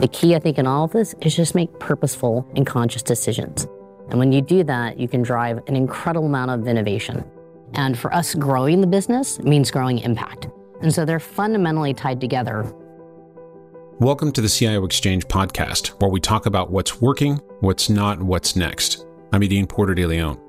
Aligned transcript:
The 0.00 0.06
key, 0.06 0.36
I 0.36 0.38
think, 0.38 0.58
in 0.58 0.66
all 0.68 0.84
of 0.84 0.92
this 0.92 1.16
is 1.22 1.34
just 1.34 1.56
make 1.56 1.76
purposeful 1.80 2.48
and 2.54 2.64
conscious 2.64 3.02
decisions. 3.02 3.66
And 4.10 4.20
when 4.20 4.30
you 4.30 4.40
do 4.40 4.62
that, 4.62 4.96
you 4.96 5.08
can 5.08 5.22
drive 5.22 5.60
an 5.66 5.74
incredible 5.74 6.28
amount 6.28 6.52
of 6.52 6.68
innovation. 6.68 7.24
And 7.74 7.98
for 7.98 8.14
us, 8.14 8.36
growing 8.36 8.80
the 8.80 8.86
business 8.86 9.40
means 9.40 9.72
growing 9.72 9.98
impact. 9.98 10.46
And 10.82 10.94
so 10.94 11.04
they're 11.04 11.18
fundamentally 11.18 11.94
tied 11.94 12.20
together. 12.20 12.72
Welcome 13.98 14.30
to 14.34 14.40
the 14.40 14.48
CIO 14.48 14.84
Exchange 14.84 15.26
podcast, 15.26 15.88
where 16.00 16.12
we 16.12 16.20
talk 16.20 16.46
about 16.46 16.70
what's 16.70 17.00
working, 17.00 17.40
what's 17.58 17.90
not, 17.90 18.22
what's 18.22 18.54
next. 18.54 19.04
I'm 19.32 19.40
Yadin 19.40 19.68
Porter 19.68 19.96
de 19.96 20.06
Leon. 20.06 20.40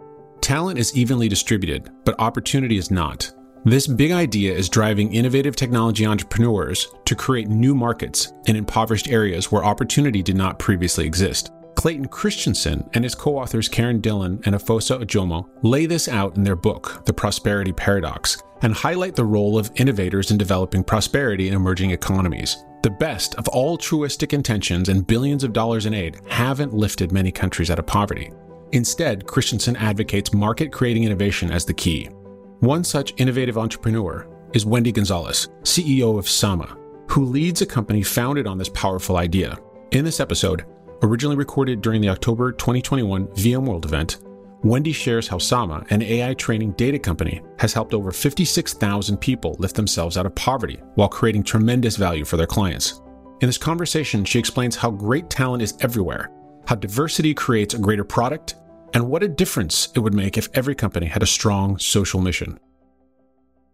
Talent 0.41 0.77
is 0.77 0.95
evenly 0.95 1.27
distributed, 1.27 1.89
but 2.05 2.13
opportunity 2.19 2.77
is 2.77 2.91
not. 2.91 3.31
This 3.65 3.87
big 3.87 4.11
idea 4.11 4.53
is 4.53 4.69
driving 4.69 5.13
innovative 5.13 5.53
technology 5.53 6.05
entrepreneurs 6.05 6.87
to 7.03 7.13
create 7.13 7.49
new 7.49 7.75
markets 7.75 8.31
in 8.47 8.55
impoverished 8.55 9.09
areas 9.09 9.51
where 9.51 9.65
opportunity 9.65 10.23
did 10.23 10.37
not 10.37 10.59
previously 10.59 11.05
exist. 11.05 11.51
Clayton 11.75 12.07
Christensen 12.07 12.89
and 12.93 13.03
his 13.03 13.15
co 13.15 13.37
authors 13.37 13.67
Karen 13.67 13.99
Dillon 13.99 14.41
and 14.45 14.55
Efosa 14.55 15.03
Ojomo 15.03 15.45
lay 15.61 15.85
this 15.85 16.07
out 16.07 16.37
in 16.37 16.43
their 16.43 16.55
book, 16.55 17.03
The 17.05 17.13
Prosperity 17.13 17.73
Paradox, 17.73 18.41
and 18.61 18.73
highlight 18.73 19.15
the 19.15 19.25
role 19.25 19.57
of 19.57 19.71
innovators 19.75 20.31
in 20.31 20.37
developing 20.37 20.83
prosperity 20.83 21.49
in 21.49 21.53
emerging 21.53 21.91
economies. 21.91 22.63
The 22.83 22.89
best 22.89 23.35
of 23.35 23.47
all 23.49 23.77
truistic 23.77 24.31
intentions 24.31 24.87
and 24.87 25.05
billions 25.05 25.43
of 25.43 25.51
dollars 25.51 25.85
in 25.85 25.93
aid 25.93 26.21
haven't 26.29 26.73
lifted 26.73 27.11
many 27.11 27.31
countries 27.31 27.69
out 27.69 27.79
of 27.79 27.85
poverty. 27.85 28.31
Instead, 28.71 29.25
Christensen 29.25 29.75
advocates 29.75 30.33
market 30.33 30.71
creating 30.71 31.03
innovation 31.03 31.51
as 31.51 31.65
the 31.65 31.73
key. 31.73 32.09
One 32.59 32.83
such 32.83 33.13
innovative 33.15 33.57
entrepreneur 33.57 34.27
is 34.51 34.65
Wendy 34.65 34.91
Gonzalez, 34.91 35.47
CEO 35.63 36.19
of 36.19 36.27
Sama, 36.27 36.77
who 37.07 37.23
leads 37.23 37.61
a 37.61 37.65
company 37.65 38.03
founded 38.03 38.47
on 38.47 38.57
this 38.57 38.67
powerful 38.67 39.15
idea. 39.15 39.57
In 39.91 40.03
this 40.03 40.19
episode, 40.19 40.65
originally 41.01 41.37
recorded 41.37 41.81
during 41.81 42.01
the 42.01 42.09
October 42.09 42.51
2021 42.51 43.27
VMworld 43.27 43.85
event, 43.85 44.17
Wendy 44.61 44.91
shares 44.91 45.25
how 45.25 45.37
Sama, 45.37 45.85
an 45.89 46.01
AI 46.01 46.33
training 46.33 46.73
data 46.73 46.99
company, 46.99 47.41
has 47.59 47.71
helped 47.71 47.93
over 47.93 48.11
56,000 48.11 49.15
people 49.15 49.55
lift 49.57 49.77
themselves 49.77 50.17
out 50.17 50.25
of 50.25 50.35
poverty 50.35 50.81
while 50.95 51.07
creating 51.07 51.43
tremendous 51.43 51.95
value 51.95 52.25
for 52.25 52.35
their 52.35 52.45
clients. 52.45 53.01
In 53.39 53.47
this 53.47 53.57
conversation, 53.57 54.25
she 54.25 54.37
explains 54.37 54.75
how 54.75 54.91
great 54.91 55.29
talent 55.29 55.63
is 55.63 55.77
everywhere, 55.79 56.29
how 56.67 56.75
diversity 56.75 57.33
creates 57.33 57.73
a 57.73 57.79
greater 57.79 58.03
product, 58.03 58.55
and 58.93 59.09
what 59.09 59.23
a 59.23 59.27
difference 59.27 59.89
it 59.95 59.99
would 59.99 60.13
make 60.13 60.37
if 60.37 60.47
every 60.53 60.75
company 60.75 61.07
had 61.07 61.23
a 61.23 61.27
strong 61.27 61.77
social 61.79 62.21
mission. 62.21 62.59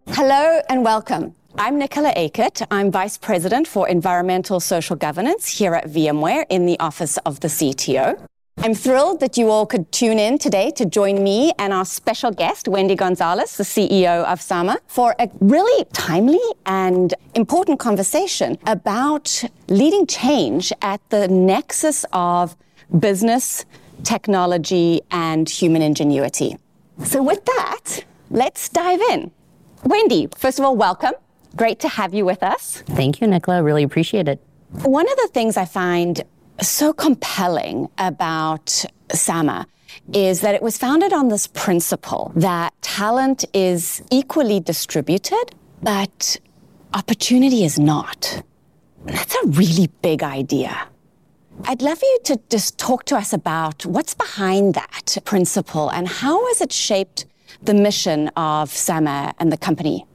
Hello 0.10 0.62
and 0.70 0.84
welcome. 0.84 1.36
I'm 1.58 1.80
Nicola 1.80 2.14
Acutt. 2.16 2.66
I'm 2.70 2.92
Vice 2.92 3.18
President 3.18 3.68
for 3.68 3.88
Environmental 3.88 4.60
Social 4.60 4.96
Governance 4.96 5.48
here 5.48 5.74
at 5.74 5.86
VMware 5.86 6.46
in 6.50 6.66
the 6.66 6.80
Office 6.80 7.18
of 7.26 7.40
the 7.40 7.48
CTO. 7.48 8.20
I'm 8.58 8.74
thrilled 8.74 9.20
that 9.20 9.38
you 9.38 9.50
all 9.50 9.66
could 9.66 9.92
tune 9.92 10.18
in 10.18 10.38
today 10.38 10.72
to 10.72 10.86
join 10.86 11.24
me 11.24 11.52
and 11.60 11.72
our 11.72 11.86
special 11.86 12.32
guest, 12.32 12.68
Wendy 12.68 12.96
Gonzalez, 12.96 13.58
the 13.58 13.64
CEO 13.64 14.24
of 14.26 14.42
Sama, 14.42 14.80
for 14.88 15.16
a 15.20 15.30
really 15.40 15.86
timely 15.94 16.40
and 16.66 17.14
important 17.36 17.80
conversation 17.80 18.58
about 18.66 19.44
leading 19.68 20.08
change 20.08 20.74
at 20.82 21.02
the 21.10 21.28
nexus 21.28 22.06
of 22.14 22.56
business, 23.00 23.66
technology, 24.04 25.02
and 25.12 25.50
human 25.50 25.82
ingenuity. 25.82 26.58
So, 27.04 27.22
with 27.22 27.44
that, 27.46 28.06
let's 28.30 28.70
dive 28.70 29.02
in. 29.12 29.32
Wendy, 29.84 30.28
first 30.38 30.60
of 30.60 30.66
all, 30.66 30.76
welcome. 30.76 31.14
Great 31.56 31.80
to 31.80 31.88
have 31.88 32.14
you 32.14 32.26
with 32.26 32.44
us. 32.44 32.84
Thank 32.88 33.22
you, 33.22 33.28
Nicola. 33.28 33.64
Really 33.64 33.84
appreciate 33.84 34.28
it. 34.28 34.42
One 34.84 35.10
of 35.10 35.18
the 35.18 35.30
things 35.34 35.58
I 35.58 35.66
find 35.66 36.24
so 36.62 36.94
compelling 36.94 37.90
about 37.98 38.86
Sama 39.12 39.68
is 40.14 40.42
that 40.42 40.56
it 40.56 40.62
was 40.62 40.78
founded 40.78 41.14
on 41.14 41.30
this 41.30 41.48
principle 41.48 42.32
that 42.36 42.74
talent 42.82 43.46
is 43.54 44.02
equally 44.12 44.60
distributed, 44.60 45.56
but 45.82 46.38
opportunity 46.94 47.64
is 47.64 47.80
not. 47.80 48.44
That's 49.06 49.36
a 49.36 49.48
really 49.48 49.88
big 50.02 50.24
idea. 50.24 50.88
I'd 51.64 51.82
love 51.82 52.02
you 52.02 52.20
to 52.26 52.40
just 52.50 52.78
talk 52.78 53.06
to 53.06 53.16
us 53.16 53.32
about 53.32 53.86
what's 53.86 54.14
behind 54.14 54.74
that 54.74 55.18
principle 55.24 55.90
and 55.90 56.08
how 56.08 56.46
has 56.48 56.62
it 56.62 56.72
shaped 56.72 57.26
the 57.64 57.74
mission 57.74 58.28
of 58.36 58.70
Sama 58.70 59.34
and 59.40 59.52
the 59.52 59.58
company? 59.58 60.06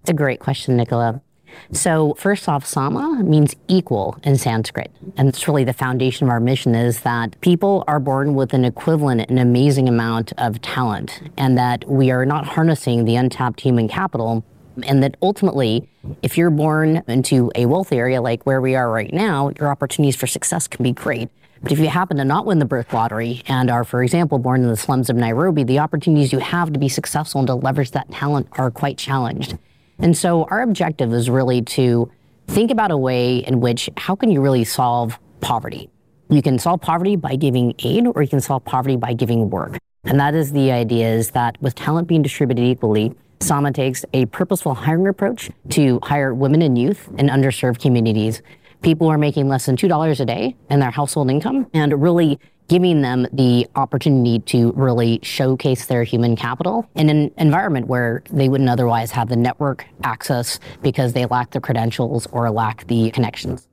It's 0.00 0.10
a 0.10 0.14
great 0.14 0.40
question, 0.40 0.76
Nicola. 0.76 1.20
So 1.70 2.14
first 2.14 2.48
off, 2.48 2.64
Sama 2.66 3.22
means 3.22 3.54
equal 3.68 4.18
in 4.24 4.36
Sanskrit. 4.36 4.90
And 5.16 5.28
it's 5.28 5.46
really 5.46 5.64
the 5.64 5.74
foundation 5.74 6.26
of 6.26 6.30
our 6.30 6.40
mission 6.40 6.74
is 6.74 7.00
that 7.00 7.38
people 7.42 7.84
are 7.86 8.00
born 8.00 8.34
with 8.34 8.54
an 8.54 8.64
equivalent 8.64 9.28
and 9.28 9.38
amazing 9.38 9.88
amount 9.88 10.32
of 10.38 10.62
talent 10.62 11.22
and 11.36 11.56
that 11.58 11.88
we 11.88 12.10
are 12.10 12.24
not 12.24 12.46
harnessing 12.46 13.04
the 13.04 13.16
untapped 13.16 13.60
human 13.60 13.88
capital 13.88 14.44
and 14.84 15.02
that 15.02 15.16
ultimately, 15.22 15.88
if 16.22 16.36
you're 16.36 16.50
born 16.50 17.02
into 17.08 17.50
a 17.54 17.66
wealthy 17.66 17.96
area 17.96 18.20
like 18.20 18.44
where 18.44 18.60
we 18.60 18.74
are 18.74 18.90
right 18.90 19.12
now, 19.12 19.50
your 19.58 19.70
opportunities 19.70 20.16
for 20.16 20.26
success 20.26 20.68
can 20.68 20.82
be 20.82 20.92
great. 20.92 21.28
But 21.62 21.70
if 21.70 21.78
you 21.78 21.88
happen 21.88 22.16
to 22.16 22.24
not 22.24 22.44
win 22.44 22.58
the 22.58 22.64
birth 22.64 22.92
lottery 22.92 23.42
and 23.46 23.70
are, 23.70 23.84
for 23.84 24.02
example, 24.02 24.38
born 24.38 24.62
in 24.62 24.68
the 24.68 24.76
slums 24.76 25.08
of 25.08 25.16
Nairobi, 25.16 25.62
the 25.62 25.78
opportunities 25.78 26.32
you 26.32 26.40
have 26.40 26.72
to 26.72 26.78
be 26.78 26.88
successful 26.88 27.40
and 27.40 27.46
to 27.46 27.54
leverage 27.54 27.92
that 27.92 28.10
talent 28.10 28.48
are 28.52 28.70
quite 28.70 28.98
challenged. 28.98 29.56
And 29.98 30.16
so 30.16 30.44
our 30.44 30.62
objective 30.62 31.12
is 31.12 31.30
really 31.30 31.62
to 31.62 32.10
think 32.48 32.72
about 32.72 32.90
a 32.90 32.96
way 32.96 33.38
in 33.38 33.60
which 33.60 33.88
how 33.96 34.16
can 34.16 34.30
you 34.30 34.40
really 34.40 34.64
solve 34.64 35.18
poverty? 35.40 35.88
You 36.32 36.40
can 36.40 36.58
solve 36.58 36.80
poverty 36.80 37.16
by 37.16 37.36
giving 37.36 37.74
aid 37.80 38.06
or 38.06 38.22
you 38.22 38.28
can 38.28 38.40
solve 38.40 38.64
poverty 38.64 38.96
by 38.96 39.12
giving 39.12 39.50
work. 39.50 39.76
And 40.04 40.18
that 40.18 40.34
is 40.34 40.50
the 40.50 40.72
idea 40.72 41.12
is 41.12 41.32
that 41.32 41.60
with 41.60 41.74
talent 41.74 42.08
being 42.08 42.22
distributed 42.22 42.62
equally, 42.62 43.12
Sama 43.40 43.70
takes 43.70 44.06
a 44.14 44.24
purposeful 44.26 44.72
hiring 44.72 45.08
approach 45.08 45.50
to 45.68 46.00
hire 46.02 46.32
women 46.32 46.62
and 46.62 46.78
youth 46.78 47.06
in 47.18 47.26
underserved 47.26 47.80
communities, 47.80 48.40
people 48.80 49.08
who 49.08 49.12
are 49.12 49.18
making 49.18 49.48
less 49.48 49.66
than 49.66 49.76
$2 49.76 50.20
a 50.20 50.24
day 50.24 50.56
in 50.70 50.80
their 50.80 50.90
household 50.90 51.30
income, 51.30 51.66
and 51.74 52.00
really 52.02 52.40
giving 52.66 53.02
them 53.02 53.26
the 53.34 53.68
opportunity 53.76 54.38
to 54.38 54.72
really 54.72 55.20
showcase 55.22 55.84
their 55.84 56.02
human 56.02 56.34
capital 56.34 56.88
in 56.94 57.10
an 57.10 57.30
environment 57.36 57.88
where 57.88 58.22
they 58.30 58.48
wouldn't 58.48 58.70
otherwise 58.70 59.10
have 59.10 59.28
the 59.28 59.36
network 59.36 59.84
access 60.02 60.58
because 60.80 61.12
they 61.12 61.26
lack 61.26 61.50
the 61.50 61.60
credentials 61.60 62.26
or 62.32 62.50
lack 62.50 62.86
the 62.86 63.10
connections. 63.10 63.68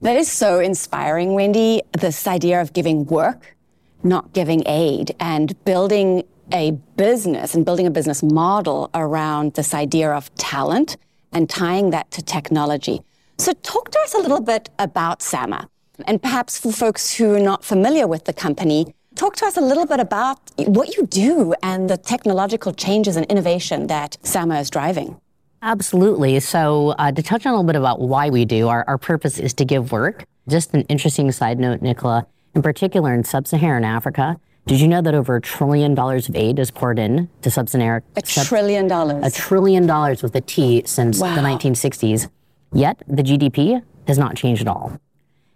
That 0.00 0.16
is 0.16 0.30
so 0.30 0.60
inspiring, 0.60 1.34
Wendy. 1.34 1.82
This 1.90 2.28
idea 2.28 2.60
of 2.60 2.72
giving 2.72 3.04
work, 3.06 3.56
not 4.04 4.32
giving 4.32 4.62
aid, 4.66 5.16
and 5.18 5.52
building 5.64 6.22
a 6.52 6.70
business 6.96 7.56
and 7.56 7.64
building 7.64 7.84
a 7.84 7.90
business 7.90 8.22
model 8.22 8.90
around 8.94 9.54
this 9.54 9.74
idea 9.74 10.12
of 10.12 10.32
talent 10.36 10.96
and 11.32 11.50
tying 11.50 11.90
that 11.90 12.12
to 12.12 12.22
technology. 12.22 13.00
So, 13.38 13.52
talk 13.54 13.90
to 13.90 13.98
us 13.98 14.14
a 14.14 14.18
little 14.18 14.40
bit 14.40 14.70
about 14.78 15.20
Sama. 15.20 15.68
And 16.06 16.22
perhaps 16.22 16.60
for 16.60 16.70
folks 16.70 17.16
who 17.16 17.34
are 17.34 17.40
not 17.40 17.64
familiar 17.64 18.06
with 18.06 18.24
the 18.24 18.32
company, 18.32 18.94
talk 19.16 19.34
to 19.36 19.46
us 19.46 19.56
a 19.56 19.60
little 19.60 19.84
bit 19.84 19.98
about 19.98 20.38
what 20.58 20.96
you 20.96 21.06
do 21.06 21.54
and 21.60 21.90
the 21.90 21.96
technological 21.96 22.72
changes 22.72 23.16
and 23.16 23.26
innovation 23.26 23.88
that 23.88 24.16
Sama 24.22 24.60
is 24.60 24.70
driving. 24.70 25.20
Absolutely. 25.62 26.38
So, 26.40 26.90
uh, 26.98 27.12
to 27.12 27.22
touch 27.22 27.46
on 27.46 27.52
a 27.52 27.56
little 27.56 27.66
bit 27.66 27.76
about 27.76 28.00
why 28.00 28.30
we 28.30 28.44
do, 28.44 28.68
our, 28.68 28.84
our 28.86 28.98
purpose 28.98 29.38
is 29.38 29.54
to 29.54 29.64
give 29.64 29.92
work. 29.92 30.24
Just 30.48 30.72
an 30.74 30.82
interesting 30.82 31.30
side 31.32 31.58
note, 31.58 31.82
Nicola, 31.82 32.26
in 32.54 32.62
particular 32.62 33.12
in 33.12 33.24
sub 33.24 33.46
Saharan 33.46 33.84
Africa, 33.84 34.38
did 34.68 34.80
you 34.80 34.88
know 34.88 35.00
that 35.00 35.14
over 35.14 35.36
a 35.36 35.40
trillion 35.40 35.94
dollars 35.94 36.28
of 36.28 36.36
aid 36.36 36.58
is 36.58 36.70
poured 36.70 36.98
in 36.98 37.30
to 37.40 37.50
sub-Saharan? 37.50 38.02
A 38.16 38.20
trillion 38.20 38.86
dollars. 38.86 39.24
A 39.24 39.30
trillion 39.34 39.86
dollars 39.86 40.22
with 40.22 40.34
a 40.36 40.42
T 40.42 40.82
since 40.84 41.18
wow. 41.20 41.34
the 41.34 41.40
1960s. 41.40 42.28
Yet 42.74 43.02
the 43.08 43.22
GDP 43.22 43.82
has 44.06 44.18
not 44.18 44.36
changed 44.36 44.60
at 44.60 44.68
all. 44.68 45.00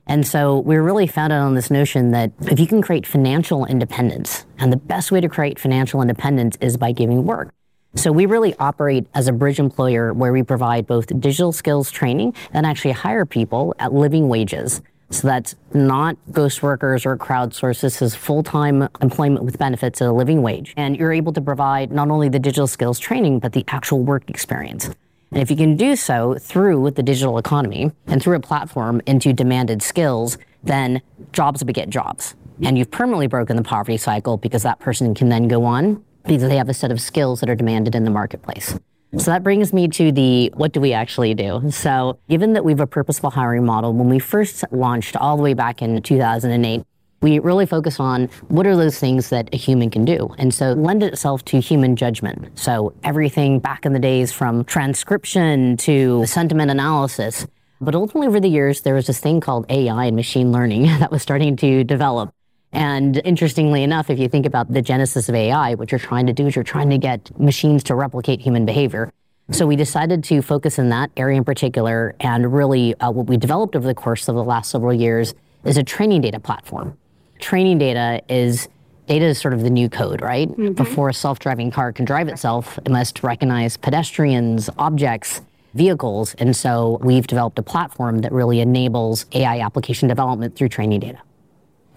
And 0.07 0.27
so 0.27 0.61
we're 0.61 0.83
really 0.83 1.07
founded 1.07 1.39
on 1.39 1.55
this 1.55 1.71
notion 1.71 2.13
that 2.13 2.33
if 2.41 2.59
you 2.59 2.67
can 2.67 2.81
create 2.81 3.07
financial 3.07 3.67
independence, 3.67 4.47
and 4.59 4.73
the 4.73 4.79
best 4.79 5.13
way 5.13 5.21
to 5.21 5.29
create 5.29 5.59
financial 5.59 6.01
independence 6.01 6.57
is 6.63 6.79
by 6.79 6.93
giving 6.93 7.25
work. 7.25 7.53
So 7.95 8.11
we 8.11 8.25
really 8.25 8.55
operate 8.59 9.07
as 9.13 9.29
a 9.29 9.33
bridge 9.33 9.59
employer 9.59 10.15
where 10.15 10.33
we 10.33 10.43
provide 10.43 10.87
both 10.87 11.09
digital 11.21 11.53
skills 11.53 11.91
training 11.91 12.35
and 12.53 12.65
actually 12.65 12.93
hire 12.93 13.27
people 13.27 13.75
at 13.79 13.93
living 13.93 14.29
wages. 14.29 14.81
So 15.11 15.29
that's 15.29 15.55
not 15.75 16.17
ghost 16.31 16.63
workers 16.63 17.05
or 17.05 17.19
crowdsourced. 17.19 17.83
This 17.83 18.01
is 18.01 18.15
full-time 18.15 18.89
employment 19.03 19.45
with 19.45 19.59
benefits 19.59 20.01
at 20.01 20.09
a 20.09 20.13
living 20.13 20.41
wage. 20.41 20.73
And 20.79 20.97
you're 20.97 21.13
able 21.13 21.35
to 21.35 21.43
provide 21.43 21.93
not 21.93 22.09
only 22.09 22.31
the 22.31 22.39
digital 22.39 22.67
skills 22.67 22.99
training, 22.99 23.41
but 23.41 23.53
the 23.53 23.63
actual 23.69 24.03
work 24.03 24.29
experience. 24.31 24.87
And 25.31 25.43
if 25.43 25.51
you 25.51 25.57
can 25.57 25.77
do 25.77 25.95
so 25.95 26.37
through 26.41 26.93
the 26.93 27.03
digital 27.03 27.37
economy 27.37 27.93
and 28.07 28.23
through 28.23 28.37
a 28.37 28.41
platform 28.41 29.03
into 29.07 29.35
demanded 29.35 29.83
skills, 29.83 30.39
then 30.63 31.03
jobs 31.33 31.63
beget 31.63 31.91
jobs. 31.91 32.35
And 32.63 32.79
you've 32.79 32.91
permanently 32.91 33.27
broken 33.27 33.57
the 33.57 33.63
poverty 33.63 33.99
cycle 33.99 34.39
because 34.39 34.63
that 34.63 34.79
person 34.79 35.15
can 35.15 35.29
then 35.29 35.47
go 35.47 35.65
on 35.65 36.03
because 36.25 36.43
they 36.43 36.57
have 36.57 36.69
a 36.69 36.75
set 36.75 36.91
of 36.91 37.01
skills 37.01 37.41
that 37.41 37.51
are 37.51 37.55
demanded 37.55 37.95
in 37.95 38.05
the 38.05 38.11
marketplace. 38.11 38.79
So 39.19 39.31
that 39.31 39.43
brings 39.43 39.75
me 39.75 39.89
to 39.89 40.11
the 40.11 40.51
what 40.55 40.73
do 40.73 40.81
we 40.81 40.95
actually 40.95 41.35
do? 41.35 41.71
So, 41.71 42.19
given 42.31 42.55
that 42.55 42.65
we 42.65 42.73
have 42.73 42.81
a 42.81 42.87
purposeful 42.87 43.29
hiring 43.29 43.67
model, 43.67 43.93
when 43.93 44.09
we 44.09 44.19
first 44.19 44.65
launched 44.73 45.17
all 45.17 45.37
the 45.37 45.43
way 45.43 45.53
back 45.53 45.83
in 45.83 46.01
2008, 46.01 46.83
we 47.21 47.39
really 47.39 47.67
focus 47.67 48.01
on 48.01 48.29
what 48.49 48.67
are 48.67 48.75
those 48.75 48.99
things 48.99 49.29
that 49.29 49.49
a 49.53 49.57
human 49.57 49.91
can 49.91 50.05
do. 50.05 50.35
And 50.39 50.53
so 50.53 50.73
lend 50.73 51.03
itself 51.03 51.45
to 51.47 51.61
human 51.61 51.95
judgment. 51.95 52.59
So 52.59 52.95
everything 53.05 53.61
back 53.61 53.87
in 53.87 53.93
the 53.93 53.99
days 53.99 54.33
from 54.33 54.65
transcription 54.65 55.77
to 55.79 56.27
sentiment 56.27 56.71
analysis. 56.71 57.47
But 57.81 57.95
ultimately 57.95 58.29
over 58.29 58.41
the 58.41 58.49
years, 58.49 58.81
there 58.81 58.95
was 58.95 59.07
this 59.07 59.21
thing 59.21 59.41
called 59.41 59.67
AI 59.69 60.07
and 60.07 60.17
machine 60.17 60.53
learning 60.53 60.83
that 61.01 61.11
was 61.11 61.23
starting 61.23 61.57
to 61.57 61.85
develop. 61.85 62.33
And 62.73 63.21
interestingly 63.25 63.83
enough, 63.83 64.09
if 64.09 64.19
you 64.19 64.29
think 64.29 64.47
about 64.47 64.73
the 64.73 64.81
genesis 64.81 65.29
of 65.29 65.35
AI, 65.35 65.75
what 65.75 65.93
you're 65.93 65.99
trying 65.99 66.27
to 66.27 66.33
do 66.33 66.47
is 66.47 66.57
you're 66.57 66.65
trying 66.65 66.91
to 66.91 66.99
get 66.99 67.39
machines 67.39 67.85
to 67.85 67.95
replicate 67.95 68.41
human 68.41 68.65
behavior. 68.65 69.13
So 69.51 69.67
we 69.67 69.77
decided 69.77 70.25
to 70.25 70.41
focus 70.41 70.79
in 70.79 70.89
that 70.89 71.11
area 71.17 71.37
in 71.37 71.45
particular. 71.45 72.15
And 72.21 72.53
really, 72.53 72.95
uh, 73.01 73.11
what 73.11 73.27
we 73.27 73.37
developed 73.37 73.77
over 73.77 73.87
the 73.87 73.95
course 73.95 74.29
of 74.29 74.35
the 74.35 74.45
last 74.45 74.71
several 74.71 74.95
years 74.95 75.35
is 75.65 75.77
a 75.77 75.83
training 75.83 76.23
data 76.23 76.41
platform 76.41 76.97
training 77.43 77.79
data 77.79 78.23
is 78.29 78.69
data 79.07 79.27
is 79.27 79.39
sort 79.39 79.53
of 79.53 79.63
the 79.63 79.69
new 79.69 79.91
code, 79.91 80.23
right? 80.23 80.49
Mm-hmm. 80.49 80.73
Before 80.73 81.11
a 81.11 81.15
self 81.15 81.39
driving 81.39 81.71
car 81.71 81.93
can 81.93 82.07
drive 82.07 82.29
itself, 82.29 82.79
it 82.79 82.91
must 82.91 83.23
recognize 83.23 83.77
pedestrians, 83.77 84.71
objects, 84.79 85.43
vehicles. 85.75 86.35
And 86.35 86.57
so 86.57 86.99
we've 87.03 87.27
developed 87.27 87.59
a 87.59 87.63
platform 87.63 88.21
that 88.21 88.33
really 88.33 88.61
enables 88.61 89.27
AI 89.33 89.59
application 89.61 90.09
development 90.09 90.57
through 90.57 90.69
training 90.69 91.01
data. 91.01 91.19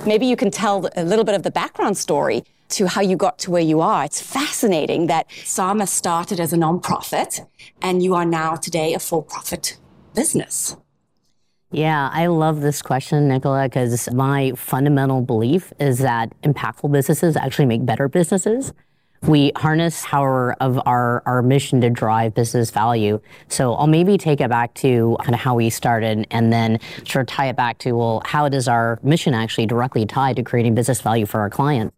Maybe 0.06 0.26
you 0.26 0.36
can 0.36 0.52
tell 0.52 0.90
a 0.96 1.04
little 1.04 1.26
bit 1.26 1.36
of 1.36 1.44
the 1.44 1.52
background 1.52 1.98
story 1.98 2.44
to 2.70 2.88
how 2.88 3.02
you 3.02 3.16
got 3.16 3.38
to 3.40 3.52
where 3.52 3.62
you 3.62 3.82
are. 3.82 4.06
It's 4.06 4.22
fascinating 4.22 5.08
that 5.08 5.28
Sama 5.44 5.88
started 5.88 6.40
as 6.40 6.54
a 6.54 6.58
nonprofit 6.58 7.46
and 7.82 8.04
you 8.04 8.16
are 8.16 8.26
now 8.26 8.56
today 8.56 8.94
a 8.94 9.00
for 9.00 9.24
profit 9.24 9.78
business. 10.14 10.76
Yeah, 11.72 12.10
I 12.14 12.28
love 12.28 12.62
this 12.62 12.82
question, 12.82 13.28
Nicola, 13.28 13.64
because 13.64 14.12
my 14.14 14.52
fundamental 14.56 15.22
belief 15.22 15.74
is 15.80 16.00
that 16.00 16.32
impactful 16.42 16.92
businesses 16.92 17.36
actually 17.36 17.66
make 17.66 17.86
better 17.86 18.08
businesses. 18.08 18.74
We 19.28 19.52
harness 19.56 20.06
power 20.06 20.56
of 20.62 20.80
our, 20.86 21.24
our 21.26 21.42
mission 21.42 21.82
to 21.82 21.90
drive 21.90 22.36
business 22.36 22.70
value. 22.70 23.20
So 23.48 23.74
I'll 23.74 23.88
maybe 23.88 24.20
take 24.20 24.40
it 24.40 24.50
back 24.50 24.76
to 24.76 25.18
kind 25.22 25.34
of 25.34 25.42
how 25.42 25.56
we 25.56 25.72
started 25.72 26.28
and 26.30 26.54
then 26.54 26.80
sort 27.08 27.24
of 27.24 27.28
tie 27.28 27.48
it 27.48 27.56
back 27.56 27.80
to, 27.80 27.94
well, 27.94 28.22
how 28.24 28.50
does 28.50 28.68
our 28.68 29.00
mission 29.02 29.34
actually 29.34 29.66
directly 29.66 30.06
tie 30.06 30.34
to 30.34 30.44
creating 30.44 30.76
business 30.76 31.02
value 31.02 31.26
for 31.26 31.40
our 31.40 31.50
clients? 31.50 31.96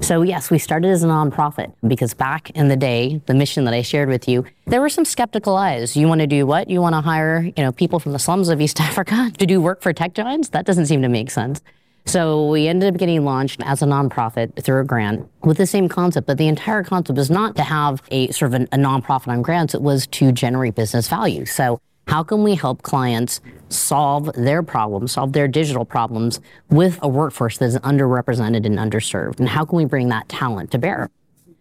So, 0.00 0.22
yes, 0.22 0.50
we 0.50 0.58
started 0.58 0.88
as 0.88 1.04
a 1.04 1.06
nonprofit 1.06 1.74
because 1.86 2.14
back 2.14 2.48
in 2.50 2.68
the 2.68 2.76
day, 2.76 3.20
the 3.26 3.34
mission 3.34 3.66
that 3.66 3.74
I 3.74 3.82
shared 3.82 4.08
with 4.08 4.26
you, 4.26 4.46
there 4.66 4.80
were 4.80 4.88
some 4.88 5.04
skeptical 5.04 5.56
eyes. 5.56 5.94
You 5.94 6.08
want 6.08 6.22
to 6.22 6.26
do 6.26 6.46
what? 6.46 6.70
You 6.70 6.80
want 6.80 6.94
to 6.94 7.02
hire, 7.02 7.42
you 7.42 7.62
know, 7.62 7.72
people 7.72 8.00
from 8.00 8.12
the 8.12 8.18
slums 8.18 8.48
of 8.48 8.62
East 8.62 8.80
Africa 8.80 9.30
to 9.36 9.44
do 9.44 9.60
work 9.60 9.82
for 9.82 9.92
tech 9.92 10.14
giants? 10.14 10.48
That 10.48 10.64
doesn't 10.64 10.86
seem 10.86 11.02
to 11.02 11.08
make 11.08 11.30
sense. 11.30 11.60
So 12.06 12.48
we 12.48 12.66
ended 12.66 12.94
up 12.94 12.98
getting 12.98 13.24
launched 13.24 13.60
as 13.64 13.82
a 13.82 13.86
nonprofit 13.86 14.62
through 14.62 14.80
a 14.80 14.84
grant 14.84 15.28
with 15.42 15.58
the 15.58 15.66
same 15.66 15.88
concept, 15.88 16.26
but 16.26 16.38
the 16.38 16.48
entire 16.48 16.82
concept 16.82 17.16
was 17.16 17.30
not 17.30 17.56
to 17.56 17.62
have 17.62 18.02
a 18.10 18.30
sort 18.30 18.54
of 18.54 18.62
a, 18.62 18.64
a 18.72 18.78
nonprofit 18.78 19.28
on 19.28 19.42
grants. 19.42 19.74
It 19.74 19.82
was 19.82 20.06
to 20.08 20.32
generate 20.32 20.74
business 20.74 21.08
value. 21.08 21.46
So 21.46 21.80
how 22.10 22.24
can 22.24 22.42
we 22.42 22.56
help 22.56 22.82
clients 22.82 23.40
solve 23.68 24.32
their 24.34 24.64
problems, 24.64 25.12
solve 25.12 25.32
their 25.32 25.46
digital 25.46 25.84
problems 25.84 26.40
with 26.68 26.98
a 27.02 27.08
workforce 27.08 27.58
that 27.58 27.66
is 27.66 27.78
underrepresented 27.78 28.66
and 28.66 28.78
underserved? 28.78 29.38
And 29.38 29.48
how 29.48 29.64
can 29.64 29.76
we 29.76 29.84
bring 29.84 30.08
that 30.08 30.28
talent 30.28 30.72
to 30.72 30.78
bear? 30.78 31.08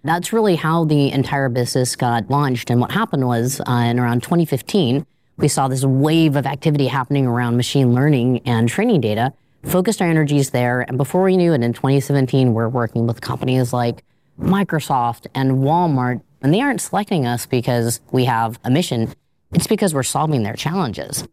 That's 0.04 0.34
really 0.34 0.56
how 0.56 0.86
the 0.86 1.12
entire 1.12 1.50
business 1.50 1.96
got 1.96 2.30
launched. 2.32 2.72
And 2.72 2.82
what 2.82 2.92
happened 2.92 3.28
was 3.28 3.60
uh, 3.62 3.72
in 3.72 4.00
around 4.00 4.24
2015, 4.24 5.06
we 5.38 5.48
saw 5.48 5.68
this 5.68 5.86
wave 5.86 6.36
of 6.36 6.46
activity 6.46 6.88
happening 6.88 7.28
around 7.28 7.56
machine 7.56 7.94
learning 7.94 8.42
and 8.46 8.68
training 8.68 9.02
data, 9.02 9.34
focused 9.64 10.02
our 10.02 10.08
energies 10.08 10.52
there. 10.52 10.82
And 10.82 10.98
before 10.98 11.24
we 11.24 11.38
knew 11.38 11.54
it, 11.54 11.62
in 11.62 11.74
2017, 11.74 12.54
we're 12.54 12.70
working 12.70 13.08
with 13.08 13.22
companies 13.22 13.74
like 13.74 14.04
Microsoft 14.40 15.28
and 15.36 15.60
Walmart. 15.60 16.22
And 16.42 16.54
they 16.54 16.62
aren't 16.62 16.82
selecting 16.82 17.26
us 17.26 17.46
because 17.46 18.00
we 18.12 18.26
have 18.26 18.60
a 18.64 18.72
mission. 18.72 19.14
It's 19.52 19.68
because 19.68 19.94
we're 19.94 20.04
solving 20.04 20.44
their 20.44 20.54
challenges. 20.54 21.28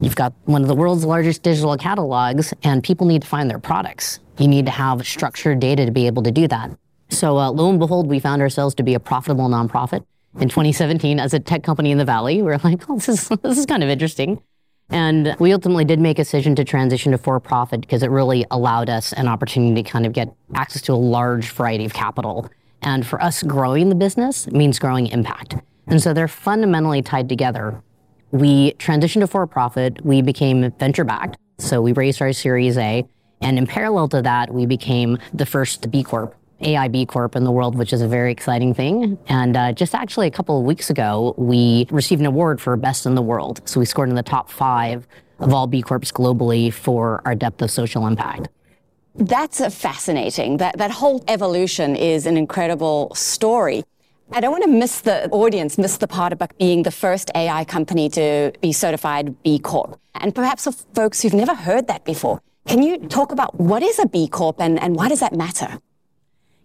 You've 0.00 0.16
got 0.16 0.32
one 0.44 0.62
of 0.62 0.68
the 0.68 0.74
world's 0.74 1.04
largest 1.04 1.42
digital 1.42 1.76
catalogs, 1.76 2.52
and 2.62 2.82
people 2.82 3.06
need 3.06 3.22
to 3.22 3.28
find 3.28 3.48
their 3.48 3.58
products. 3.58 4.20
You 4.38 4.48
need 4.48 4.66
to 4.66 4.72
have 4.72 5.06
structured 5.06 5.60
data 5.60 5.86
to 5.86 5.92
be 5.92 6.06
able 6.06 6.22
to 6.24 6.30
do 6.30 6.48
that. 6.48 6.70
So, 7.10 7.38
uh, 7.38 7.50
lo 7.50 7.70
and 7.70 7.78
behold, 7.78 8.08
we 8.08 8.18
found 8.18 8.42
ourselves 8.42 8.74
to 8.76 8.82
be 8.82 8.94
a 8.94 9.00
profitable 9.00 9.48
nonprofit 9.48 10.04
in 10.40 10.48
2017 10.48 11.20
as 11.20 11.32
a 11.32 11.40
tech 11.40 11.62
company 11.62 11.90
in 11.90 11.98
the 11.98 12.04
Valley. 12.04 12.42
We 12.42 12.52
are 12.52 12.58
like, 12.58 12.88
oh, 12.88 12.96
this 12.96 13.08
is, 13.08 13.28
this 13.42 13.58
is 13.58 13.66
kind 13.66 13.82
of 13.82 13.88
interesting. 13.88 14.42
And 14.90 15.34
we 15.38 15.52
ultimately 15.52 15.84
did 15.84 15.98
make 15.98 16.18
a 16.18 16.22
decision 16.22 16.54
to 16.56 16.64
transition 16.64 17.12
to 17.12 17.18
for 17.18 17.40
profit 17.40 17.80
because 17.80 18.02
it 18.02 18.10
really 18.10 18.44
allowed 18.50 18.88
us 18.90 19.12
an 19.14 19.28
opportunity 19.28 19.82
to 19.82 19.90
kind 19.90 20.06
of 20.06 20.12
get 20.12 20.34
access 20.54 20.82
to 20.82 20.92
a 20.92 20.94
large 20.94 21.50
variety 21.50 21.84
of 21.84 21.94
capital. 21.94 22.48
And 22.82 23.06
for 23.06 23.20
us, 23.22 23.42
growing 23.42 23.88
the 23.88 23.94
business 23.94 24.46
means 24.48 24.78
growing 24.78 25.06
impact. 25.06 25.56
And 25.86 26.02
so 26.02 26.12
they're 26.12 26.28
fundamentally 26.28 27.02
tied 27.02 27.28
together. 27.28 27.82
We 28.30 28.72
transitioned 28.72 29.20
to 29.20 29.26
for 29.26 29.46
profit, 29.46 30.04
we 30.04 30.20
became 30.20 30.70
venture 30.72 31.04
backed. 31.04 31.38
So 31.58 31.80
we 31.80 31.92
raised 31.92 32.20
our 32.20 32.32
Series 32.32 32.76
A. 32.76 33.06
And 33.40 33.58
in 33.58 33.66
parallel 33.66 34.08
to 34.08 34.22
that, 34.22 34.52
we 34.52 34.66
became 34.66 35.18
the 35.32 35.46
first 35.46 35.90
B 35.90 36.02
Corp, 36.02 36.34
AI 36.64 36.88
B 36.88 37.06
Corp 37.06 37.36
in 37.36 37.44
the 37.44 37.52
world, 37.52 37.76
which 37.76 37.92
is 37.92 38.00
a 38.00 38.08
very 38.08 38.32
exciting 38.32 38.74
thing. 38.74 39.18
And 39.28 39.56
uh, 39.56 39.72
just 39.72 39.94
actually 39.94 40.26
a 40.26 40.30
couple 40.30 40.58
of 40.58 40.64
weeks 40.64 40.90
ago, 40.90 41.34
we 41.36 41.86
received 41.90 42.20
an 42.20 42.26
award 42.26 42.60
for 42.60 42.76
Best 42.76 43.06
in 43.06 43.14
the 43.14 43.22
World. 43.22 43.60
So 43.64 43.80
we 43.80 43.86
scored 43.86 44.08
in 44.08 44.14
the 44.14 44.22
top 44.22 44.50
five 44.50 45.06
of 45.38 45.52
all 45.52 45.66
B 45.66 45.82
Corps 45.82 46.00
globally 46.00 46.72
for 46.72 47.22
our 47.24 47.34
depth 47.34 47.62
of 47.62 47.70
social 47.70 48.06
impact. 48.06 48.48
That's 49.14 49.64
fascinating. 49.74 50.56
That, 50.56 50.78
that 50.78 50.90
whole 50.90 51.22
evolution 51.28 51.94
is 51.94 52.26
an 52.26 52.36
incredible 52.36 53.14
story. 53.14 53.84
I 54.32 54.40
don't 54.40 54.50
want 54.50 54.64
to 54.64 54.70
miss 54.70 55.02
the 55.02 55.28
audience, 55.30 55.78
miss 55.78 55.98
the 55.98 56.08
part 56.08 56.32
about 56.32 56.56
being 56.58 56.82
the 56.82 56.90
first 56.90 57.30
AI 57.34 57.64
company 57.64 58.08
to 58.10 58.52
be 58.60 58.72
certified 58.72 59.40
B 59.42 59.58
Corp. 59.58 60.00
And 60.14 60.34
perhaps 60.34 60.64
for 60.64 60.72
folks 60.94 61.20
who've 61.22 61.34
never 61.34 61.54
heard 61.54 61.86
that 61.88 62.04
before, 62.04 62.40
can 62.66 62.82
you 62.82 62.98
talk 62.98 63.30
about 63.30 63.60
what 63.60 63.82
is 63.82 63.98
a 63.98 64.06
B 64.06 64.26
Corp 64.26 64.60
and, 64.60 64.80
and 64.80 64.96
why 64.96 65.08
does 65.08 65.20
that 65.20 65.34
matter? 65.34 65.78